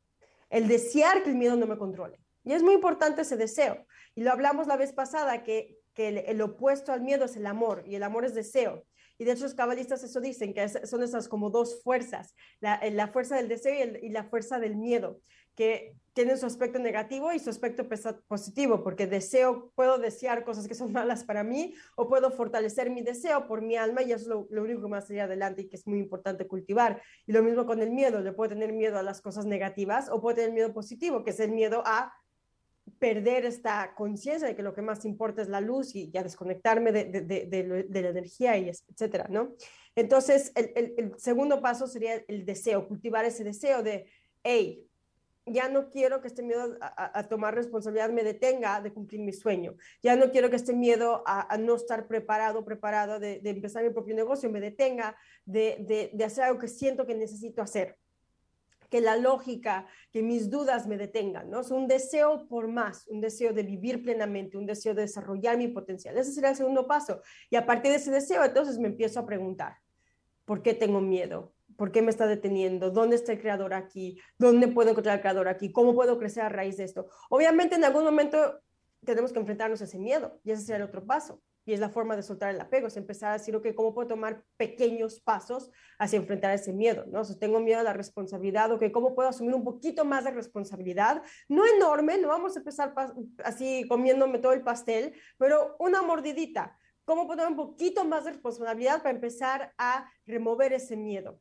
[0.50, 2.20] el desear que el miedo no me controle.
[2.44, 3.86] Y es muy importante ese deseo.
[4.14, 7.46] Y lo hablamos la vez pasada, que, que el, el, opuesto al miedo es el
[7.46, 8.84] amor, y el amor es deseo.
[9.18, 13.08] Y de hecho los cabalistas eso dicen, que son esas como dos fuerzas, la, la
[13.08, 15.20] fuerza del deseo y, y, la fuerza del miedo
[15.56, 17.86] que tienen su aspecto negativo y su aspecto
[18.26, 23.02] positivo, porque deseo, puedo desear cosas que son malas para mí o puedo fortalecer mi
[23.02, 25.76] deseo por mi alma y eso es lo, único que más allá adelante y que
[25.76, 27.02] es muy importante cultivar.
[27.26, 30.22] Y lo mismo con el miedo, le puedo tener miedo a las cosas negativas o
[30.22, 32.14] puedo tener miedo positivo, que es el miedo a
[32.98, 36.92] perder esta conciencia de que lo que más importa es la luz y ya desconectarme
[36.92, 39.52] de, de, la energía y etcétera, ¿no?
[39.94, 44.06] Entonces, el, el segundo paso sería el deseo, cultivar ese deseo de,
[44.42, 44.85] hey,
[45.46, 49.76] ya no quiero que este miedo a, tomar responsabilidad me detenga de cumplir mi sueño.
[50.02, 54.14] Ya no quiero que este miedo a, no estar preparado, preparado de, empezar mi propio
[54.14, 57.96] negocio me detenga de, de, hacer algo que siento que necesito hacer.
[58.90, 61.60] Que la lógica, que mis dudas me detengan, ¿no?
[61.60, 65.68] Es un deseo por más, un deseo de vivir plenamente, un deseo de desarrollar mi
[65.68, 66.16] potencial.
[66.16, 67.20] Ese sería el segundo paso.
[67.50, 69.78] Y a partir de ese deseo, entonces me empiezo a preguntar,
[70.44, 71.55] ¿por qué tengo miedo?
[71.76, 72.90] ¿Por qué me está deteniendo?
[72.90, 74.18] ¿Dónde está el creador aquí?
[74.38, 75.72] ¿Dónde puedo encontrar al creador aquí?
[75.72, 77.08] ¿Cómo puedo crecer a raíz de esto?
[77.30, 78.60] Obviamente en algún momento
[79.04, 81.42] tenemos que enfrentarnos a ese miedo y ese sería el otro paso.
[81.68, 84.06] Y es la forma de soltar el apego, es empezar a decir, ok, ¿cómo puedo
[84.06, 87.04] tomar pequeños pasos hacia enfrentar ese miedo?
[87.08, 87.24] ¿no?
[87.24, 91.22] Si tengo miedo a la responsabilidad, ok, ¿cómo puedo asumir un poquito más de responsabilidad?
[91.48, 92.94] No enorme, no vamos a empezar
[93.42, 96.78] así comiéndome todo el pastel, pero una mordidita.
[97.04, 101.40] ¿Cómo puedo tomar un poquito más de responsabilidad para empezar a remover ese miedo?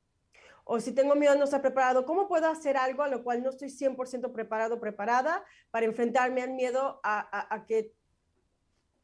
[0.65, 3.43] O si tengo miedo a no estar preparado, ¿cómo puedo hacer algo a lo cual
[3.43, 7.93] no estoy 100% preparado, preparada para enfrentarme al miedo a, que,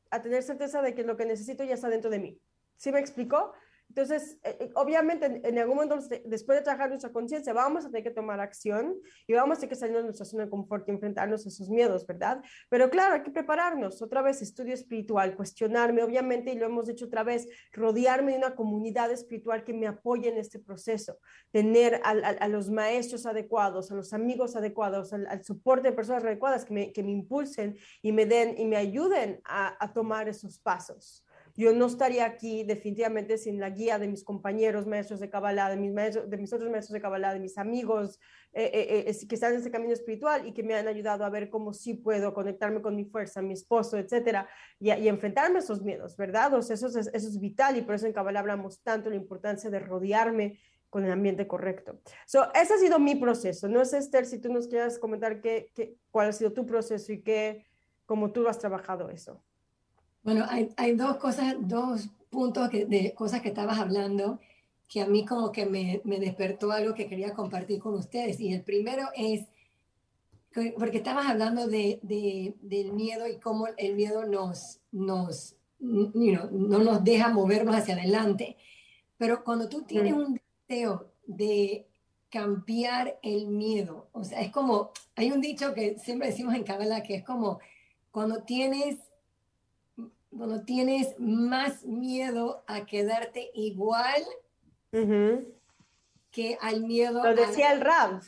[0.09, 2.41] a tener certeza de que lo que necesito ya está dentro de mí?
[2.77, 3.53] ¿Sí me explicó?
[3.91, 8.03] Entonces, eh, eh, obviamente, en, algún momento, después de trabajar nuestra conciencia, vamos a tener
[8.03, 8.95] que tomar acción
[9.27, 11.69] y vamos a tener que salir de nuestra zona de confort y enfrentarnos a esos
[11.69, 12.41] miedos, ¿verdad?
[12.69, 14.01] Pero claro, hay que prepararnos.
[14.01, 18.55] Otra vez, estudio espiritual, cuestionarme, obviamente, y lo hemos dicho otra vez, rodearme de una
[18.55, 21.19] comunidad espiritual que me apoye en este proceso,
[21.51, 26.23] tener a, a, los maestros adecuados, a los amigos adecuados, al, al soporte de personas
[26.23, 30.29] adecuadas que me, que me, impulsen y me den y me ayuden a, a tomar
[30.29, 35.29] esos pasos yo no estaría aquí definitivamente sin la guía de mis compañeros maestros de
[35.29, 38.19] Kabbalah, de mis, otros maestros de Kabbalah, de mis amigos
[38.53, 41.29] eh, eh, eh que están en ese camino espiritual y que me han ayudado a
[41.29, 44.47] ver cómo sí puedo conectarme con mi fuerza, mi esposo, etcétera,
[44.79, 46.53] y, enfrentarme a esos miedos, ¿verdad?
[46.53, 49.69] O sea, eso, es, vital y por eso en Kabbalah hablamos tanto de la importancia
[49.69, 50.59] de rodearme
[50.89, 52.01] con el ambiente correcto.
[52.25, 53.69] So, ese ha sido mi proceso.
[53.69, 55.71] No es Esther, si tú nos quieres comentar qué,
[56.11, 57.65] cuál ha sido tu proceso y qué,
[58.05, 59.41] cómo tú has trabajado eso.
[60.23, 64.39] Bueno, hay, hay dos cosas, dos puntos que, de cosas que estabas hablando
[64.91, 68.41] que a mí como que me, me, despertó algo que quería compartir con ustedes.
[68.41, 69.45] Y el primero es,
[70.77, 76.49] porque estabas hablando de, de, del miedo y cómo el miedo nos, nos you know,
[76.51, 78.57] no nos deja movernos hacia adelante.
[79.17, 81.87] Pero cuando tú tienes un deseo de
[82.29, 87.01] cambiar el miedo, o sea, es como, hay un dicho que siempre decimos en Kabbalah
[87.03, 87.59] que es como
[88.11, 88.97] cuando tienes
[90.35, 94.23] cuando tienes más miedo a quedarte igual
[96.31, 97.23] que al miedo.
[97.23, 98.21] Lo decía el Rab.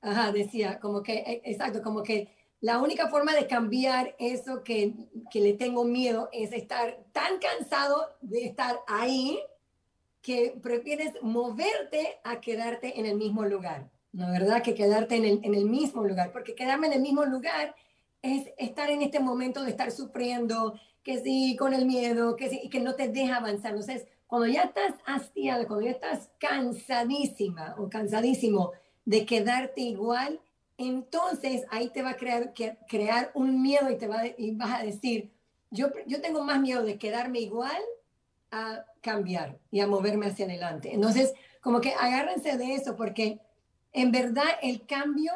[0.00, 4.94] Ajá, decía, como que, e, exacto, como que la única forma de cambiar eso que,
[5.30, 9.40] que le tengo miedo es estar tan cansado de estar ahí
[10.22, 14.62] que prefieres moverte a quedarte en el mismo lugar, ¿no verdad?
[14.62, 17.74] Que quedarte en el, en el mismo lugar, porque quedarme en el mismo lugar
[18.22, 22.60] es estar en este momento de estar sufriendo, que sí, con el miedo, que sí,
[22.64, 23.70] y que no te deja avanzar.
[23.70, 28.72] Entonces, cuando ya estás hastiado, cuando ya estás cansadísima o cansadísimo
[29.06, 30.38] de quedarte igual,
[30.76, 32.52] entonces ahí te va a crear,
[32.86, 35.32] crear un miedo y, te va, y vas a decir,
[35.70, 37.80] yo, yo tengo más miedo de quedarme igual
[38.50, 40.92] a cambiar y a moverme hacia adelante.
[40.92, 43.40] Entonces, como que agárrense de eso porque
[43.94, 45.32] en verdad el cambio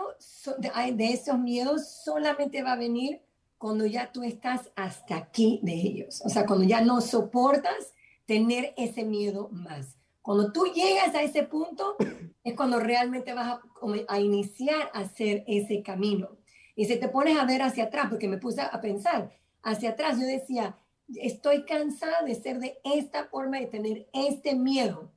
[0.59, 3.23] de, esos miedos solamente va a venir
[3.62, 6.20] cuando ya tú estás hasta aquí de ellos.
[6.25, 7.94] O sea, cuando ya no soportas
[8.27, 9.98] tener ese miedo más.
[10.20, 11.94] Cuando tú llegas a ese punto
[12.42, 13.62] es cuando realmente vas a,
[14.09, 16.31] a iniciar a hacer ese camino.
[16.75, 19.31] Y si te pones a ver hacia atrás, porque me puse a pensar
[19.62, 20.77] hacia atrás, yo decía,
[21.14, 25.12] estoy cansada de ser de esta forma, de tener este miedo.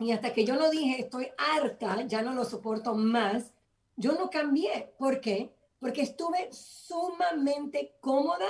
[0.00, 3.52] Y hasta que yo no dije, estoy harta, ya no lo soporto más,
[3.94, 4.92] yo no cambié.
[4.98, 5.52] ¿Por qué?
[5.78, 8.46] Porque estuve sumamente cómoda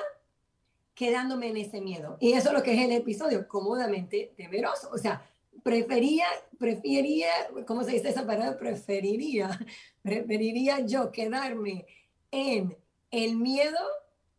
[0.95, 2.17] quedándome en ese miedo.
[2.21, 4.91] Y eso es lo que es el episodio, cómodamente temeroso.
[4.93, 5.23] O sea,
[5.63, 6.27] prefería,
[6.59, 7.29] prefería,
[7.67, 8.59] ¿cómo se dice esa palabra?
[8.59, 9.51] Preferiría,
[10.03, 11.87] preferiría yo quedarme
[12.31, 12.77] en
[13.11, 13.79] el miedo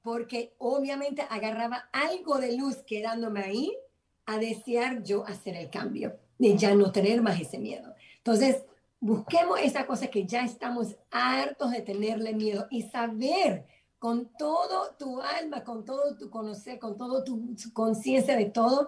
[0.02, 3.78] porque obviamente agarraba algo de luz quedándome ahí
[4.25, 7.95] a desear yo hacer el cambio, de ya no tener más ese miedo.
[8.17, 8.65] Entonces,
[9.00, 13.66] busquemos esa cosa que ya estamos hartos de tenerle miedo y saber
[13.98, 18.88] con todo tu alma, con todo tu conocer, con todo tu conciencia de todo,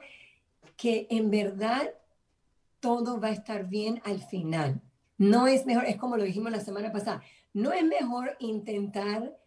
[0.78, 1.94] que en verdad
[2.80, 4.82] todo va a estar bien al final.
[5.18, 7.22] No es mejor, es como lo dijimos la semana pasada,
[7.54, 9.38] no es mejor intentar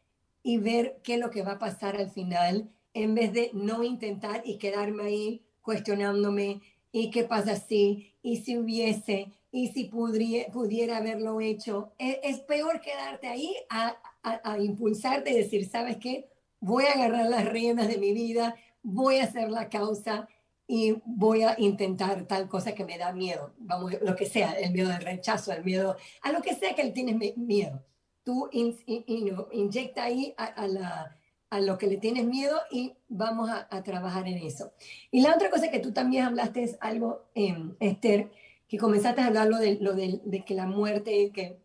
[0.42, 3.82] y ver qué es lo que va a pasar al final, en vez de no
[3.82, 6.60] intentar y quedarme ahí cuestionándome,
[6.92, 8.12] ¿y qué pasa si?
[8.22, 9.32] ¿Y si hubiese?
[9.54, 11.92] ¿Y si pudiera, pudiera haberlo hecho?
[11.98, 16.28] Es, es peor quedarte ahí a, a, a, impulsarte decir, ¿sabes qué?
[16.58, 20.28] Voy a agarrar las riendas de mi vida, voy a hacer la causa
[20.66, 24.72] y voy a intentar tal cosa que me da miedo, vamos, lo que sea, el
[24.72, 27.84] miedo del rechazo, el miedo, a lo que sea que tienes miedo
[28.24, 31.16] tú inyecta ahí a, la,
[31.50, 34.72] a, lo que le tienes miedo y vamos a, trabajar en eso.
[35.10, 38.32] Y la otra cosa que tú también hablaste es algo, eh, Esther,
[38.74, 41.60] que comenzaste a hablar de, lo de, de, que la muerte, que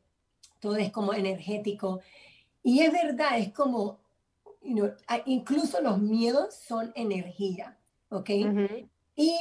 [0.59, 2.01] todo es como energético.
[2.61, 3.97] Y es verdad, es como,
[5.25, 8.29] incluso los miedos son energía, ¿ok?
[9.15, 9.35] Y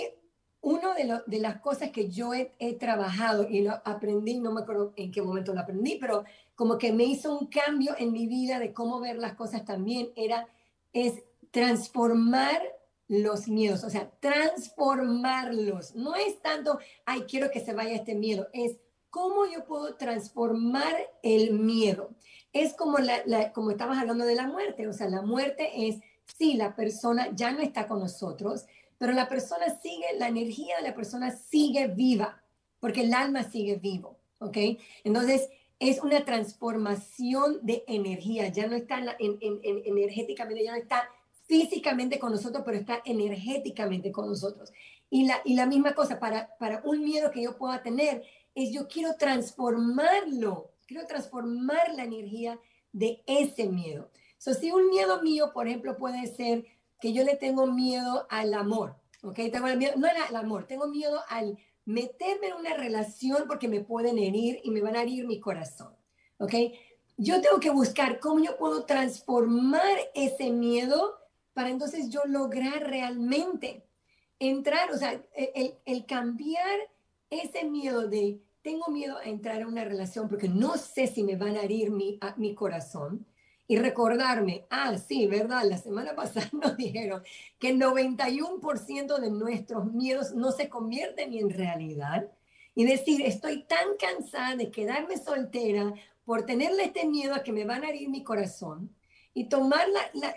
[0.63, 4.63] una de, de, las cosas que yo he, he, trabajado y lo aprendí, no me
[4.63, 8.27] acuerdo en qué momento lo aprendí, pero como que me hizo un cambio en mi
[8.27, 10.49] vida de cómo ver las cosas también, era,
[10.95, 12.63] es transformar
[13.09, 15.95] los miedos, o sea, transformarlos.
[15.95, 18.77] No es tanto, ay, quiero que se vaya este miedo, es
[19.11, 22.11] cómo yo puedo transformar el miedo.
[22.53, 25.97] Es como, la, como estabas hablando de la muerte, o sea, la muerte es,
[26.39, 28.67] sí, la persona ya no está con nosotros,
[28.99, 32.43] pero la persona sigue, la energía de la persona sigue viva,
[32.81, 34.57] porque el alma sigue vivo, ¿ok?
[35.05, 41.09] Entonces, es una transformación de energía, ya no está en, energéticamente, ya no está
[41.49, 44.71] físicamente con nosotros, pero está energéticamente con nosotros.
[45.11, 48.23] Y la, y la misma cosa, para, para un miedo que yo pueda tener,
[48.55, 52.61] es yo quiero transformarlo, quiero transformar la energía
[52.93, 54.11] de ese miedo.
[54.37, 56.67] So, si un miedo mío, por ejemplo, puede ser
[57.01, 59.37] que yo le tengo miedo al amor, ¿ok?
[59.51, 61.59] Tengo miedo, no al amor, tengo miedo al
[61.89, 65.95] meterme en una relación porque me pueden herir y me van a herir mi corazón.
[66.37, 66.53] ¿Ok?
[67.17, 71.18] Yo tengo que buscar cómo yo puedo transformar ese miedo
[71.59, 73.83] para entonces yo lograr realmente
[74.39, 76.79] entrar, o sea, el, cambiar
[77.31, 81.35] ese miedo de tengo miedo a entrar en una relación porque no sé si me
[81.35, 83.27] van a herir mi, a, mi corazón
[83.67, 85.65] y recordarme, ah, sí, ¿verdad?
[85.69, 87.25] La semana pasada nos dijeron
[87.59, 92.31] que el 91% de nuestros miedos no se convierten en realidad.
[92.77, 95.93] Y decir, estoy tan cansada de quedarme soltera
[96.25, 98.95] por tenerle este miedo a que me van a herir mi corazón
[99.35, 100.35] y tomar la,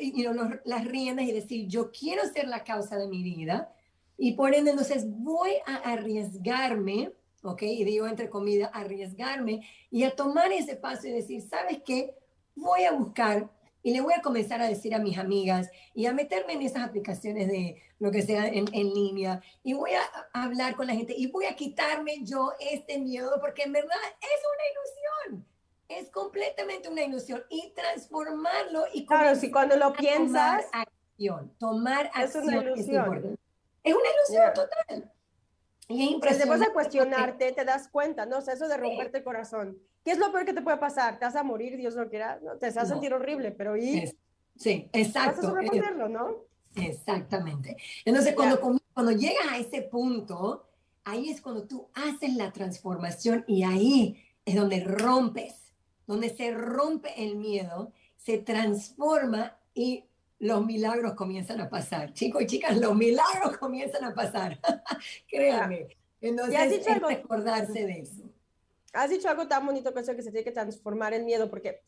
[0.66, 3.74] las riendas y decir, yo quiero ser la causa de mi vida.
[4.18, 7.12] Y por ende, entonces voy a arriesgarme,
[7.44, 7.64] ¿ok?
[7.64, 12.16] Y digo entre comillas, arriesgarme y a tomar ese paso y decir, ¿sabes qué?
[12.56, 13.50] voy a buscar
[13.84, 16.84] Y le voy a comenzar a decir a mis amigas y a meterme en esas
[16.84, 19.42] aplicaciones de lo que sea en, en línea.
[19.64, 23.64] Y voy a hablar con la gente y voy a quitarme yo este miedo porque
[23.64, 25.51] en verdad es una ilusión.
[26.00, 27.44] Es completamente una ilusión.
[27.50, 29.06] Y transformarlo y...
[29.06, 30.66] Claro, si cuando lo piensas...
[30.72, 31.54] Tomar acción.
[31.60, 32.24] Tomar acción.
[32.24, 33.40] Es una ilusión.
[33.84, 35.12] Es, una ilusión total.
[35.88, 36.38] Y es impresionante.
[36.38, 38.38] Después de cuestionarte, te das cuenta, ¿no?
[38.38, 39.78] O sea, eso de romperte el corazón.
[40.04, 41.20] ¿Qué es lo peor que te puede pasar?
[41.20, 42.40] ¿Te vas a morir, Dios lo quiera?
[42.42, 44.12] No, te vas a sentir horrible, pero ¿y?
[44.56, 45.54] sí, exacto.
[45.54, 46.38] Vas a ¿no?
[46.76, 47.78] Exactamente.
[48.06, 48.60] Entonces, cuando,
[48.94, 50.66] cuando llegas a ese punto,
[51.04, 55.61] ahí es cuando tú haces la transformación y ahí es donde rompes,
[56.12, 60.04] donde se rompe el miedo, se transforma y
[60.40, 62.14] los milagros comienzan a pasar.
[62.14, 64.60] Chicos y chicas, los milagros comienzan a pasar.
[65.30, 65.88] Créanme.
[66.20, 68.24] Entonces, has dicho es recordarse de eso.
[68.92, 71.82] Has dicho algo tan bonito que que se tiene que transformar en miedo, porque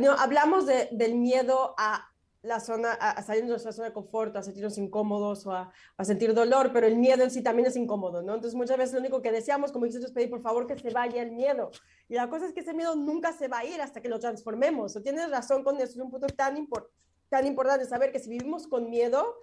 [0.00, 2.13] no, hablamos de, del miedo a
[2.44, 6.04] la zona, a, salir de nuestra zona de confort, a sentirnos incómodos o a, a,
[6.04, 8.34] sentir dolor, pero el miedo en sí también es incómodo, ¿no?
[8.34, 10.90] Entonces muchas veces lo único que deseamos, como dices, es pedir por favor que se
[10.90, 11.70] vaya el miedo.
[12.08, 14.20] Y la cosa es que ese miedo nunca se va a ir hasta que lo
[14.20, 14.94] transformemos.
[14.94, 16.94] O tienes razón con eso, es un punto tan importante
[17.34, 19.36] tan importante saber que si vivimos con miedo,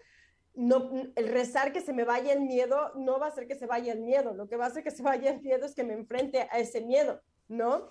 [0.53, 3.65] no, el rezar que se me vaya el miedo no va a hacer que se
[3.65, 4.33] vaya el miedo.
[4.33, 6.59] Lo que va a hacer que se vaya el miedo es que me enfrente a
[6.59, 7.89] ese miedo, ¿no?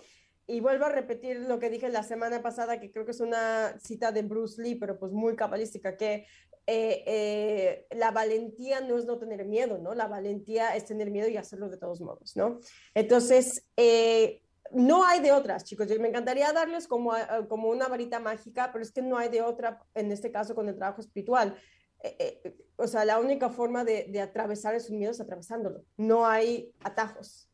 [0.50, 3.78] Y vuelvo a repetir lo que dije la semana pasada, que creo que es una
[3.78, 6.26] cita de Bruce Lee, pero pues muy cabalística, que
[6.66, 9.94] eh, eh, la valentía no es no tener miedo, ¿no?
[9.94, 12.60] La valentía es tener miedo y hacerlo de todos modos, ¿no?
[12.94, 14.42] Entonces, eh,
[14.72, 15.86] no hay de otras, chicos.
[15.98, 17.12] me encantaría darles como,
[17.48, 20.68] como una varita mágica, pero es que no hay de otra, en este caso con
[20.68, 21.56] el trabajo espiritual.
[22.02, 25.84] Eh, eh, o sea, la única forma de, de, atravesar esos miedos es atravesándolo.
[25.96, 27.49] No hay atajos.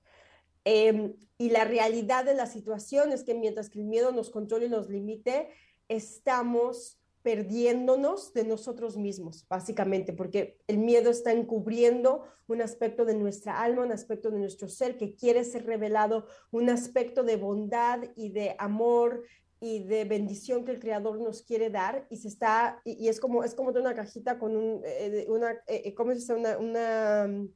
[0.68, 4.66] Em, y la realidad de la situación es que mientras que el miedo nos controle
[4.66, 5.48] y nos limite,
[5.88, 13.62] estamos perdiéndonos de nosotros mismos, básicamente, porque el miedo está encubriendo un aspecto de nuestra
[13.62, 18.30] alma, un aspecto de nuestro ser que quiere ser revelado, un aspecto de bondad y
[18.30, 19.22] de amor
[19.60, 23.44] y de bendición que el creador nos quiere dar y se está y, es como
[23.44, 27.26] es como de una cajita con un eh, una eh, eh, cómo se una, una
[27.26, 27.48] mm,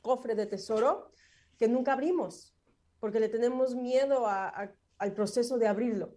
[0.00, 1.10] cofre de tesoro
[1.58, 2.54] que nunca abrimos
[3.00, 6.16] porque le tenemos miedo al proceso de abrirlo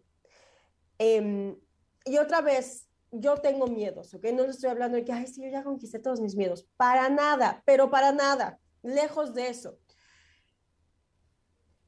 [1.03, 1.57] eh,
[2.05, 4.23] y otra vez, yo tengo miedos, ¿ok?
[4.33, 6.67] No les estoy hablando de que, ay, sí, yo ya conquisté todos mis miedos.
[6.77, 9.79] Para nada, pero para nada, lejos de eso.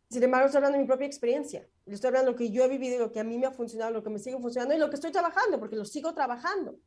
[0.09, 1.67] Sin embargo, estoy hablando de mi propia experiencia.
[1.85, 3.51] Le estoy hablando de lo que yo he vivido, lo que a mí me ha
[3.51, 6.79] funcionado, lo que me sigue funcionando y lo que estoy trabajando, porque lo sigo trabajando.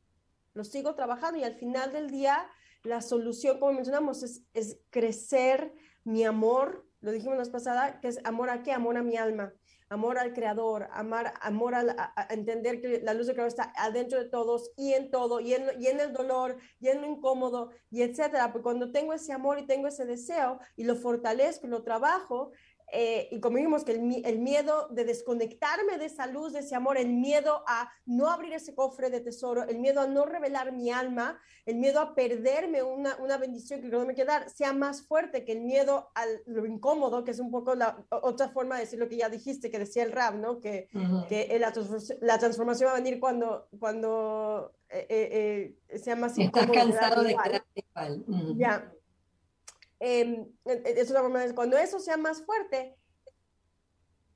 [0.54, 2.48] Lo sigo trabajando y al final del día,
[2.82, 5.72] la solución, como mencionamos, es crecer
[6.06, 6.86] mi amor.
[7.00, 8.72] Lo dijimos la pasada, que es amor a qué?
[8.72, 9.52] Amor a mi alma
[9.88, 14.28] amor al creador, amar, amor a, entender que la luz del creador está adentro de
[14.28, 18.02] todos y en todo, y en, y en el dolor, y en lo incómodo, y
[18.02, 18.52] etcétera.
[18.52, 22.52] Porque cuando tengo ese amor y tengo ese deseo y lo fortalezco lo trabajo,
[22.92, 26.96] eh, y como vimos que el, miedo de desconectarme de esa luz, de ese amor,
[26.96, 30.90] el miedo a no abrir ese cofre de tesoro, el miedo a no revelar mi
[30.90, 35.02] alma, el miedo a perderme una, una bendición que no me quiere dar, sea más
[35.02, 38.82] fuerte que el miedo a lo incómodo, que es un poco la otra forma de
[38.82, 40.60] decir lo que ya dijiste, que decía el rap, ¿no?
[40.60, 40.88] Que,
[41.28, 41.72] que la,
[42.20, 46.72] la, transformación va a venir cuando, cuando eh, eh, sea más incómodo.
[46.72, 48.24] Estás cansado de quedar igual.
[48.56, 48.92] Ya.
[49.98, 52.96] Em, es una forma de, cuando eso sea más fuerte,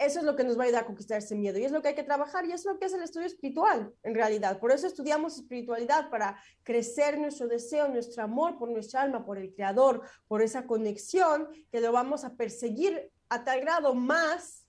[0.00, 1.82] eso es lo que nos va a ayudar a conquistar ese miedo y es lo
[1.82, 4.58] que hay que trabajar y es lo que es el estudio espiritual en realidad.
[4.58, 9.52] Por eso estudiamos espiritualidad, para crecer nuestro deseo, nuestro amor por nuestra alma, por el
[9.52, 14.66] Creador, por esa conexión que lo vamos a perseguir a tal grado más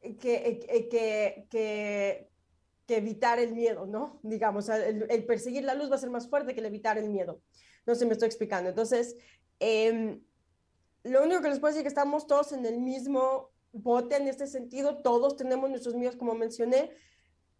[0.00, 2.28] que, que, que,
[2.86, 4.20] que evitar el miedo, ¿no?
[4.22, 7.10] Digamos, el, el, perseguir la luz va a ser más fuerte que el evitar el
[7.10, 7.42] miedo.
[7.84, 8.70] No se me estoy explicando.
[8.70, 9.16] Entonces,
[9.60, 10.22] Em,
[11.04, 14.28] lo único que les puedo decir es que estamos todos en el mismo bote en
[14.28, 16.90] este sentido, todos tenemos nuestros miedos, como mencioné,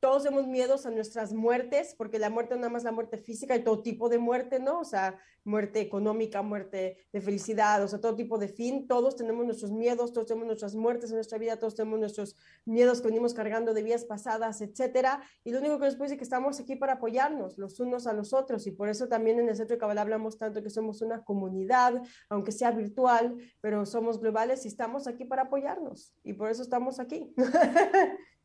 [0.01, 3.55] todos tenemos miedos a nuestras muertes, porque la muerte no nada más la muerte física,
[3.55, 4.80] hay todo tipo de muerte, ¿no?
[4.80, 8.86] O sea, muerte económica, muerte de felicidad, o sea, todo tipo de fin.
[8.86, 13.01] Todos tenemos nuestros miedos, todos tenemos nuestras muertes en nuestra vida, todos tenemos nuestros miedos
[13.01, 15.22] que venimos cargando de vidas pasadas, etcétera.
[15.42, 18.07] Y lo único que les puedo decir es que estamos aquí para apoyarnos los unos
[18.07, 18.66] a los otros.
[18.66, 22.03] Y por eso también en el Centro de Cabal hablamos tanto que somos una comunidad,
[22.28, 26.14] aunque sea virtual, pero somos globales y estamos aquí para apoyarnos.
[26.22, 27.34] Y por eso estamos aquí.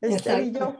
[0.00, 0.76] Exacto.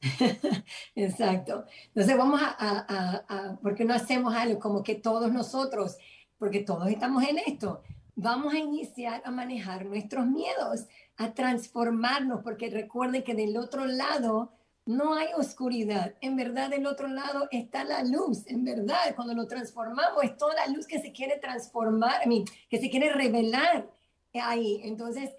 [0.94, 1.64] Exacto.
[1.88, 5.96] Entonces vamos a, a, a, ¿por qué no hacemos algo como que todos nosotros,
[6.38, 7.82] porque todos estamos en esto,
[8.14, 10.86] vamos a iniciar a manejar nuestros miedos,
[11.16, 14.52] a transformarnos, porque recuerden que del otro lado
[14.84, 16.14] no hay oscuridad.
[16.20, 18.44] En verdad, del otro lado está la luz.
[18.46, 22.22] En verdad, cuando lo transformamos, es toda la luz que se quiere transformar,
[22.68, 23.88] que se quiere revelar
[24.34, 24.80] ahí.
[24.82, 25.30] Entonces,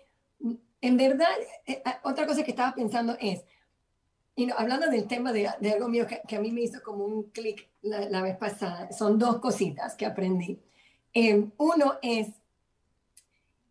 [0.84, 1.30] en verdad,
[1.66, 3.46] eh, eh, otra cosa que estaba pensando es,
[4.36, 7.70] y hablando del tema de, algo mío que, a mí me hizo como un clic
[7.82, 10.60] la, vez pasada, son dos cositas que aprendí.
[11.14, 12.34] Eh, uno es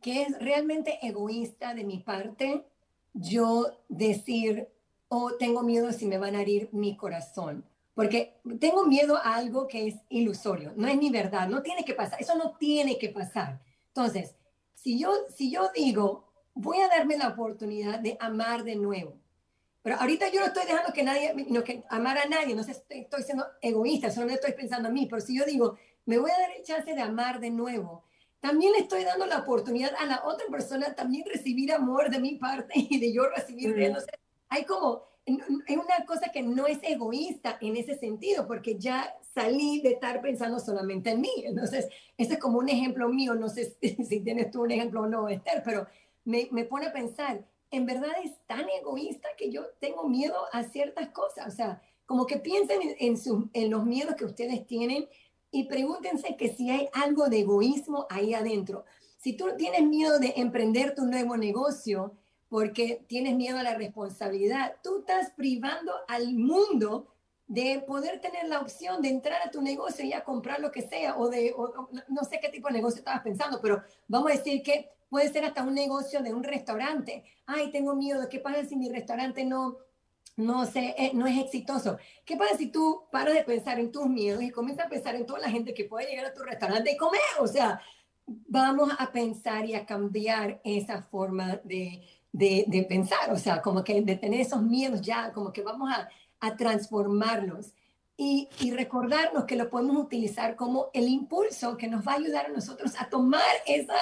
[0.00, 2.64] que es realmente egoísta de mi parte
[3.12, 4.68] yo decir,
[5.08, 7.62] oh, tengo miedo si me van a herir mi corazón,
[7.94, 11.92] porque tengo miedo a algo que es ilusorio, no es mi verdad, no tiene que
[11.92, 13.60] pasar, eso no tiene que pasar.
[13.88, 14.34] Entonces,
[14.72, 19.14] si yo, si yo digo, voy a darme la oportunidad de amar de nuevo,
[19.82, 22.72] pero ahorita yo no estoy dejando que nadie, no que amar a nadie, no sé,
[22.72, 25.76] estoy, estoy siendo egoísta, solo estoy pensando a mí, pero si yo digo,
[26.06, 28.04] me voy a dar el chance de amar de nuevo,
[28.42, 32.34] también le estoy dando la oportunidad a la otra persona también recibir amor de mi
[32.36, 33.96] parte y de yo recibir de él.
[34.48, 39.80] hay como, hay una cosa que no es egoísta en ese sentido, porque ya salí
[39.80, 41.32] de estar pensando solamente en mí.
[41.44, 45.06] Entonces, ese es como un ejemplo mío, no sé si, tienes tú un ejemplo o
[45.06, 45.86] no, Esther, pero
[46.24, 50.62] me, me pone a pensar, en verdad es tan egoísta que yo tengo miedo a
[50.62, 51.52] ciertas cosas.
[51.52, 55.08] O sea, como que piensen en, en, en los miedos que ustedes tienen
[55.50, 58.84] y pregúntense que si hay algo de egoísmo ahí adentro.
[59.18, 62.16] Si tú tienes miedo de emprender tu nuevo negocio
[62.48, 67.06] porque tienes miedo a la responsabilidad, tú estás privando al mundo
[67.46, 70.82] de poder tener la opción de entrar a tu negocio y a comprar lo que
[70.82, 71.54] sea, o de,
[72.08, 75.44] no sé qué tipo de negocio estabas pensando, pero vamos a decir que puede ser
[75.44, 77.22] hasta un negocio de un restaurante.
[77.44, 79.76] Ay, tengo miedo, ¿qué pasa si mi restaurante no,
[80.36, 81.98] no, sé, eh, no es exitoso.
[82.24, 85.26] ¿Qué pasa si tú paras de pensar en tus miedos y comienzas a pensar en
[85.26, 87.20] toda la gente que puede llegar a tu restaurante y comer?
[87.40, 87.78] O sea,
[88.26, 94.00] vamos a pensar y a cambiar esa forma de, de, pensar, o sea, como que
[94.00, 96.08] de tener esos miedos ya, como que vamos a,
[96.40, 97.74] a transformarlos.
[98.16, 102.46] Y, y, recordarnos que lo podemos utilizar como el impulso que nos va a ayudar
[102.46, 103.94] a nosotros a tomar esa,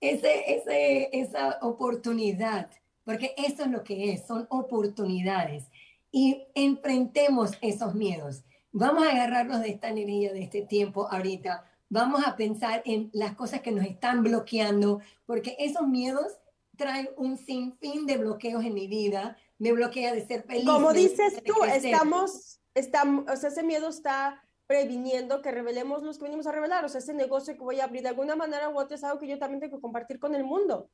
[0.00, 2.70] ese, ese, esa oportunidad
[3.10, 5.64] porque eso es lo que es, son oportunidades.
[6.12, 8.44] Y enfrentemos esos miedos.
[8.70, 11.64] Vamos a agarrarnos de esta energía, de este tiempo ahorita.
[11.88, 16.38] Vamos a pensar en las cosas que nos están bloqueando, porque esos miedos
[16.76, 19.36] traen un sinfín de bloqueos en mi vida.
[19.58, 20.64] Me bloquea de ser feliz.
[20.64, 24.40] Como dices tú, estamos, estamos, o sea, ese miedo está
[24.70, 27.84] previniendo que revelemos los que venimos a revelar, o sea, ese negocio que voy a
[27.86, 30.32] abrir de alguna manera u otra es algo que yo también tengo que compartir con
[30.36, 30.88] el mundo.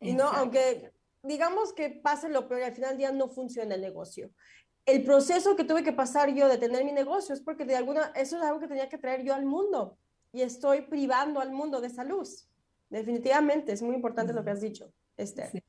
[0.00, 0.90] Y no, aunque
[1.22, 4.30] digamos que pase lo peor al final del día no funciona el negocio.
[4.86, 8.10] El proceso que tuve que pasar yo de tener mi negocio es porque de alguna,
[8.14, 9.98] eso es algo que tenía que traer yo al mundo
[10.32, 12.48] y estoy privando al mundo de esa luz.
[12.88, 15.62] Definitivamente, es muy importante lo que has dicho, Esther.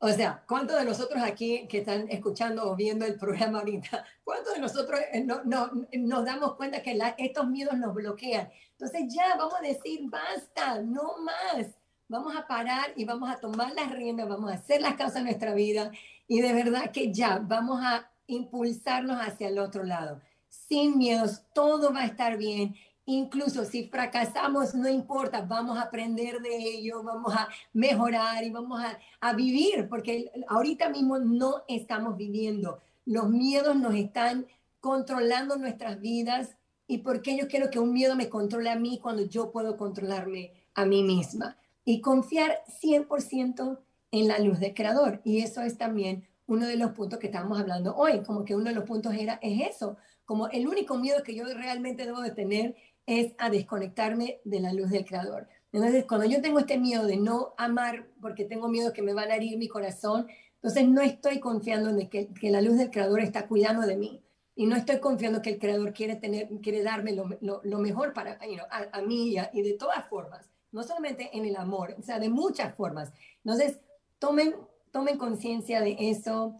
[0.00, 4.54] O sea, ¿cuántos de nosotros aquí que están escuchando o viendo el programa ahorita, cuántos
[4.54, 8.48] de nosotros eh, no, no, nos damos cuenta que estos miedos nos bloquean?
[8.72, 11.66] Entonces ya vamos a decir, basta, no más
[12.08, 15.22] vamos a parar y vamos a tomar las riendas, vamos a hacer las cosas de
[15.24, 15.92] nuestra vida
[16.26, 20.20] y de verdad que ya vamos a impulsarnos hacia el otro lado.
[20.48, 22.74] Sin miedos, todo va a estar bien.
[23.10, 28.82] Incluso si fracasamos, no importa, vamos a aprender de ello, vamos a mejorar y vamos
[28.82, 32.82] a, a vivir, porque ahorita mismo no estamos viviendo.
[33.06, 34.46] Los miedos nos están
[34.80, 39.22] controlando nuestras vidas y porque yo quiero que un miedo me controle a mí cuando
[39.22, 41.56] yo puedo controlarme a mí misma
[41.86, 43.78] y confiar 100%
[44.10, 45.22] en la luz del creador.
[45.24, 48.66] Y eso es también uno de los puntos que estamos hablando hoy, como que uno
[48.66, 49.96] de los puntos era, es eso,
[50.26, 52.76] como el único miedo que yo realmente debo de tener
[53.08, 55.48] es a desconectarme de la luz del creador.
[55.72, 59.30] Entonces, cuando yo tengo este miedo de no amar porque tengo miedo que me van
[59.30, 63.20] a herir mi corazón, entonces no estoy confiando en que, que la luz del creador
[63.20, 64.22] está cuidando de mí.
[64.54, 68.38] Y no estoy confiando que el creador quiere, tener, quiere darme lo, lo, mejor para
[68.70, 72.74] a, mí y de todas formas no solamente en el amor, o sea, de muchas
[72.74, 73.12] formas.
[73.44, 73.80] Entonces,
[74.18, 74.54] tomen,
[74.92, 76.56] tomen conciencia de eso,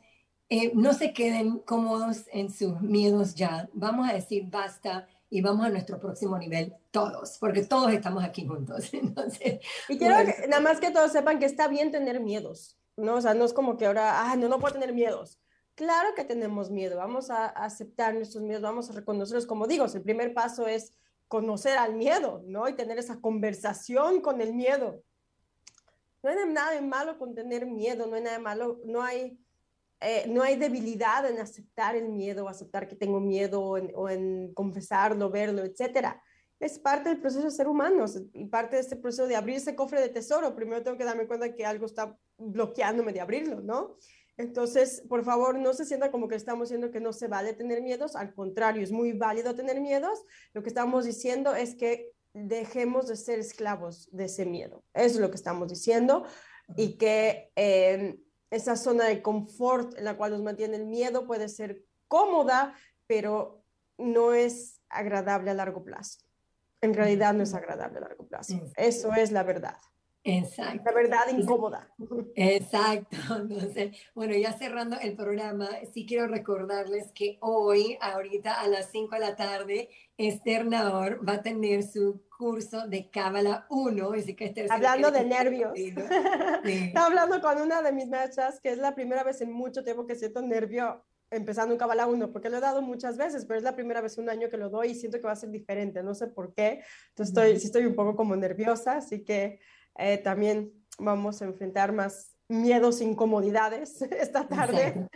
[0.49, 5.67] eh, no se queden cómodos en sus miedos ya, vamos a decir basta y vamos
[5.67, 8.91] a nuestro próximo nivel todos, porque todos estamos aquí juntos.
[8.93, 13.17] Entonces, y quiero que, nada más que todos sepan que está bien tener miedos, ¿no?
[13.17, 15.39] O sea, no es como que ahora, ah, no, no puedo tener miedos.
[15.75, 20.03] Claro que tenemos miedo, vamos a aceptar nuestros miedos, vamos a reconocerlos como digo, el
[20.03, 20.93] primer paso es
[21.29, 22.69] conocer al miedo, ¿no?
[22.69, 25.05] Y tener esa conversación con el miedo.
[26.23, 29.39] No hay nada de malo con tener miedo, no hay nada de malo, no hay,
[30.01, 35.31] eh, no hay debilidad en aceptar el miedo, aceptar que tengo miedo o en, confesarlo,
[35.31, 36.17] verlo, etc.
[36.61, 39.75] es parte del proceso de ser humano y parte de este proceso de abrir ese
[39.75, 40.55] cofre de tesoro.
[40.55, 43.97] Primero tengo que darme cuenta que algo está bloqueándome de abrirlo, ¿no?
[44.37, 47.83] Entonces, por favor, no se sienta como que estamos diciendo que no se vale tener
[47.83, 50.23] miedos, al contrario, es muy válido tener miedos.
[50.53, 54.85] Lo que estamos diciendo es que dejemos de ser esclavos de ese miedo.
[54.95, 56.25] Eso es lo que estamos diciendo
[56.77, 58.17] y que eh,
[58.51, 62.75] esa zona de confort en la cual nos mantiene el miedo puede ser cómoda,
[63.07, 63.63] pero
[63.99, 66.21] no es agradable a largo plazo.
[66.81, 68.61] En realidad no es agradable a largo plazo.
[68.77, 69.77] Eso es la verdad.
[70.25, 70.83] Exacto.
[70.85, 71.89] La verdad incómoda.
[72.35, 73.17] Exacto.
[73.37, 79.15] Entonces, bueno, ya cerrando el programa, sí quiero recordarles que hoy, ahorita a las 5
[79.15, 84.13] de la tarde, Esther Naor va a tener su curso de Cábala 1.
[84.13, 85.73] Así que Esther hablando de nervios.
[86.65, 90.07] Estaba hablando con una de mis maestras que es la primera vez en mucho tiempo
[90.07, 93.65] que siento nervio empezando en Cábala 1, porque lo he dado muchas veces, pero es
[93.65, 96.03] la primera vez un año que lo doy y siento que va a ser diferente,
[96.03, 96.83] no sé por qué.
[97.11, 99.61] Entonces estoy, sí estoy un poco como nerviosa, así que
[99.99, 105.09] eh, también vamos a enfrentar más miedos, incomodidades esta tarde.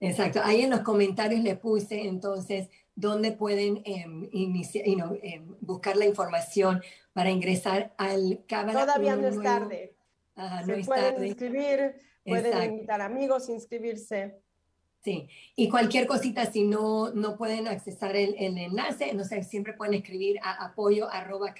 [0.00, 0.40] Exacto.
[0.42, 2.68] Ahí en los comentarios le puse entonces
[2.98, 6.82] dónde pueden em, iniciar, em, buscar la información
[7.12, 8.80] para ingresar al Cábala.
[8.80, 9.94] Todavía no es tarde.
[10.66, 11.94] Se pueden inscribir,
[12.24, 14.40] pueden invitar amigos, inscribirse.
[15.00, 19.72] Sí, y cualquier cosita, si no, no pueden accesar el, el enlace, no sé, siempre
[19.72, 21.54] pueden escribir a apoyo arroba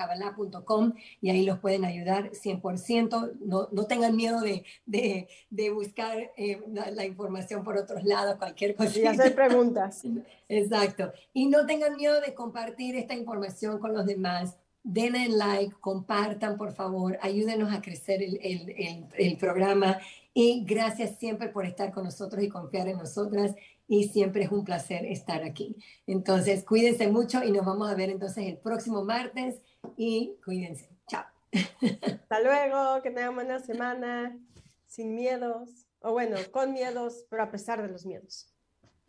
[1.21, 3.39] y ahí los pueden ayudar 100%.
[3.41, 8.75] No, no tengan miedo de, de, de buscar eh, la, información por otros lados, cualquier
[8.75, 8.99] cosa.
[8.99, 10.03] Y hacer preguntas.
[10.49, 11.13] Exacto.
[11.33, 16.73] Y no tengan miedo de compartir esta información con los demás denle like, compartan por
[16.73, 19.99] favor, ayúdenos a crecer el, el, el, programa
[20.41, 23.57] y gracias siempre por estar con nosotros y confiar en nosotras
[23.89, 25.75] y siempre es un placer estar aquí.
[26.07, 29.61] Entonces, cuídense mucho y nos vamos a ver entonces el próximo martes
[29.97, 30.91] y cuídense.
[31.09, 31.25] Chao.
[31.83, 34.39] Hasta luego, que tengan buena semana,
[34.87, 35.71] sin miedos,
[36.03, 38.55] o bueno, con miedos, pero a pesar de los miedos.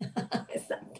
[0.00, 0.99] Exacto.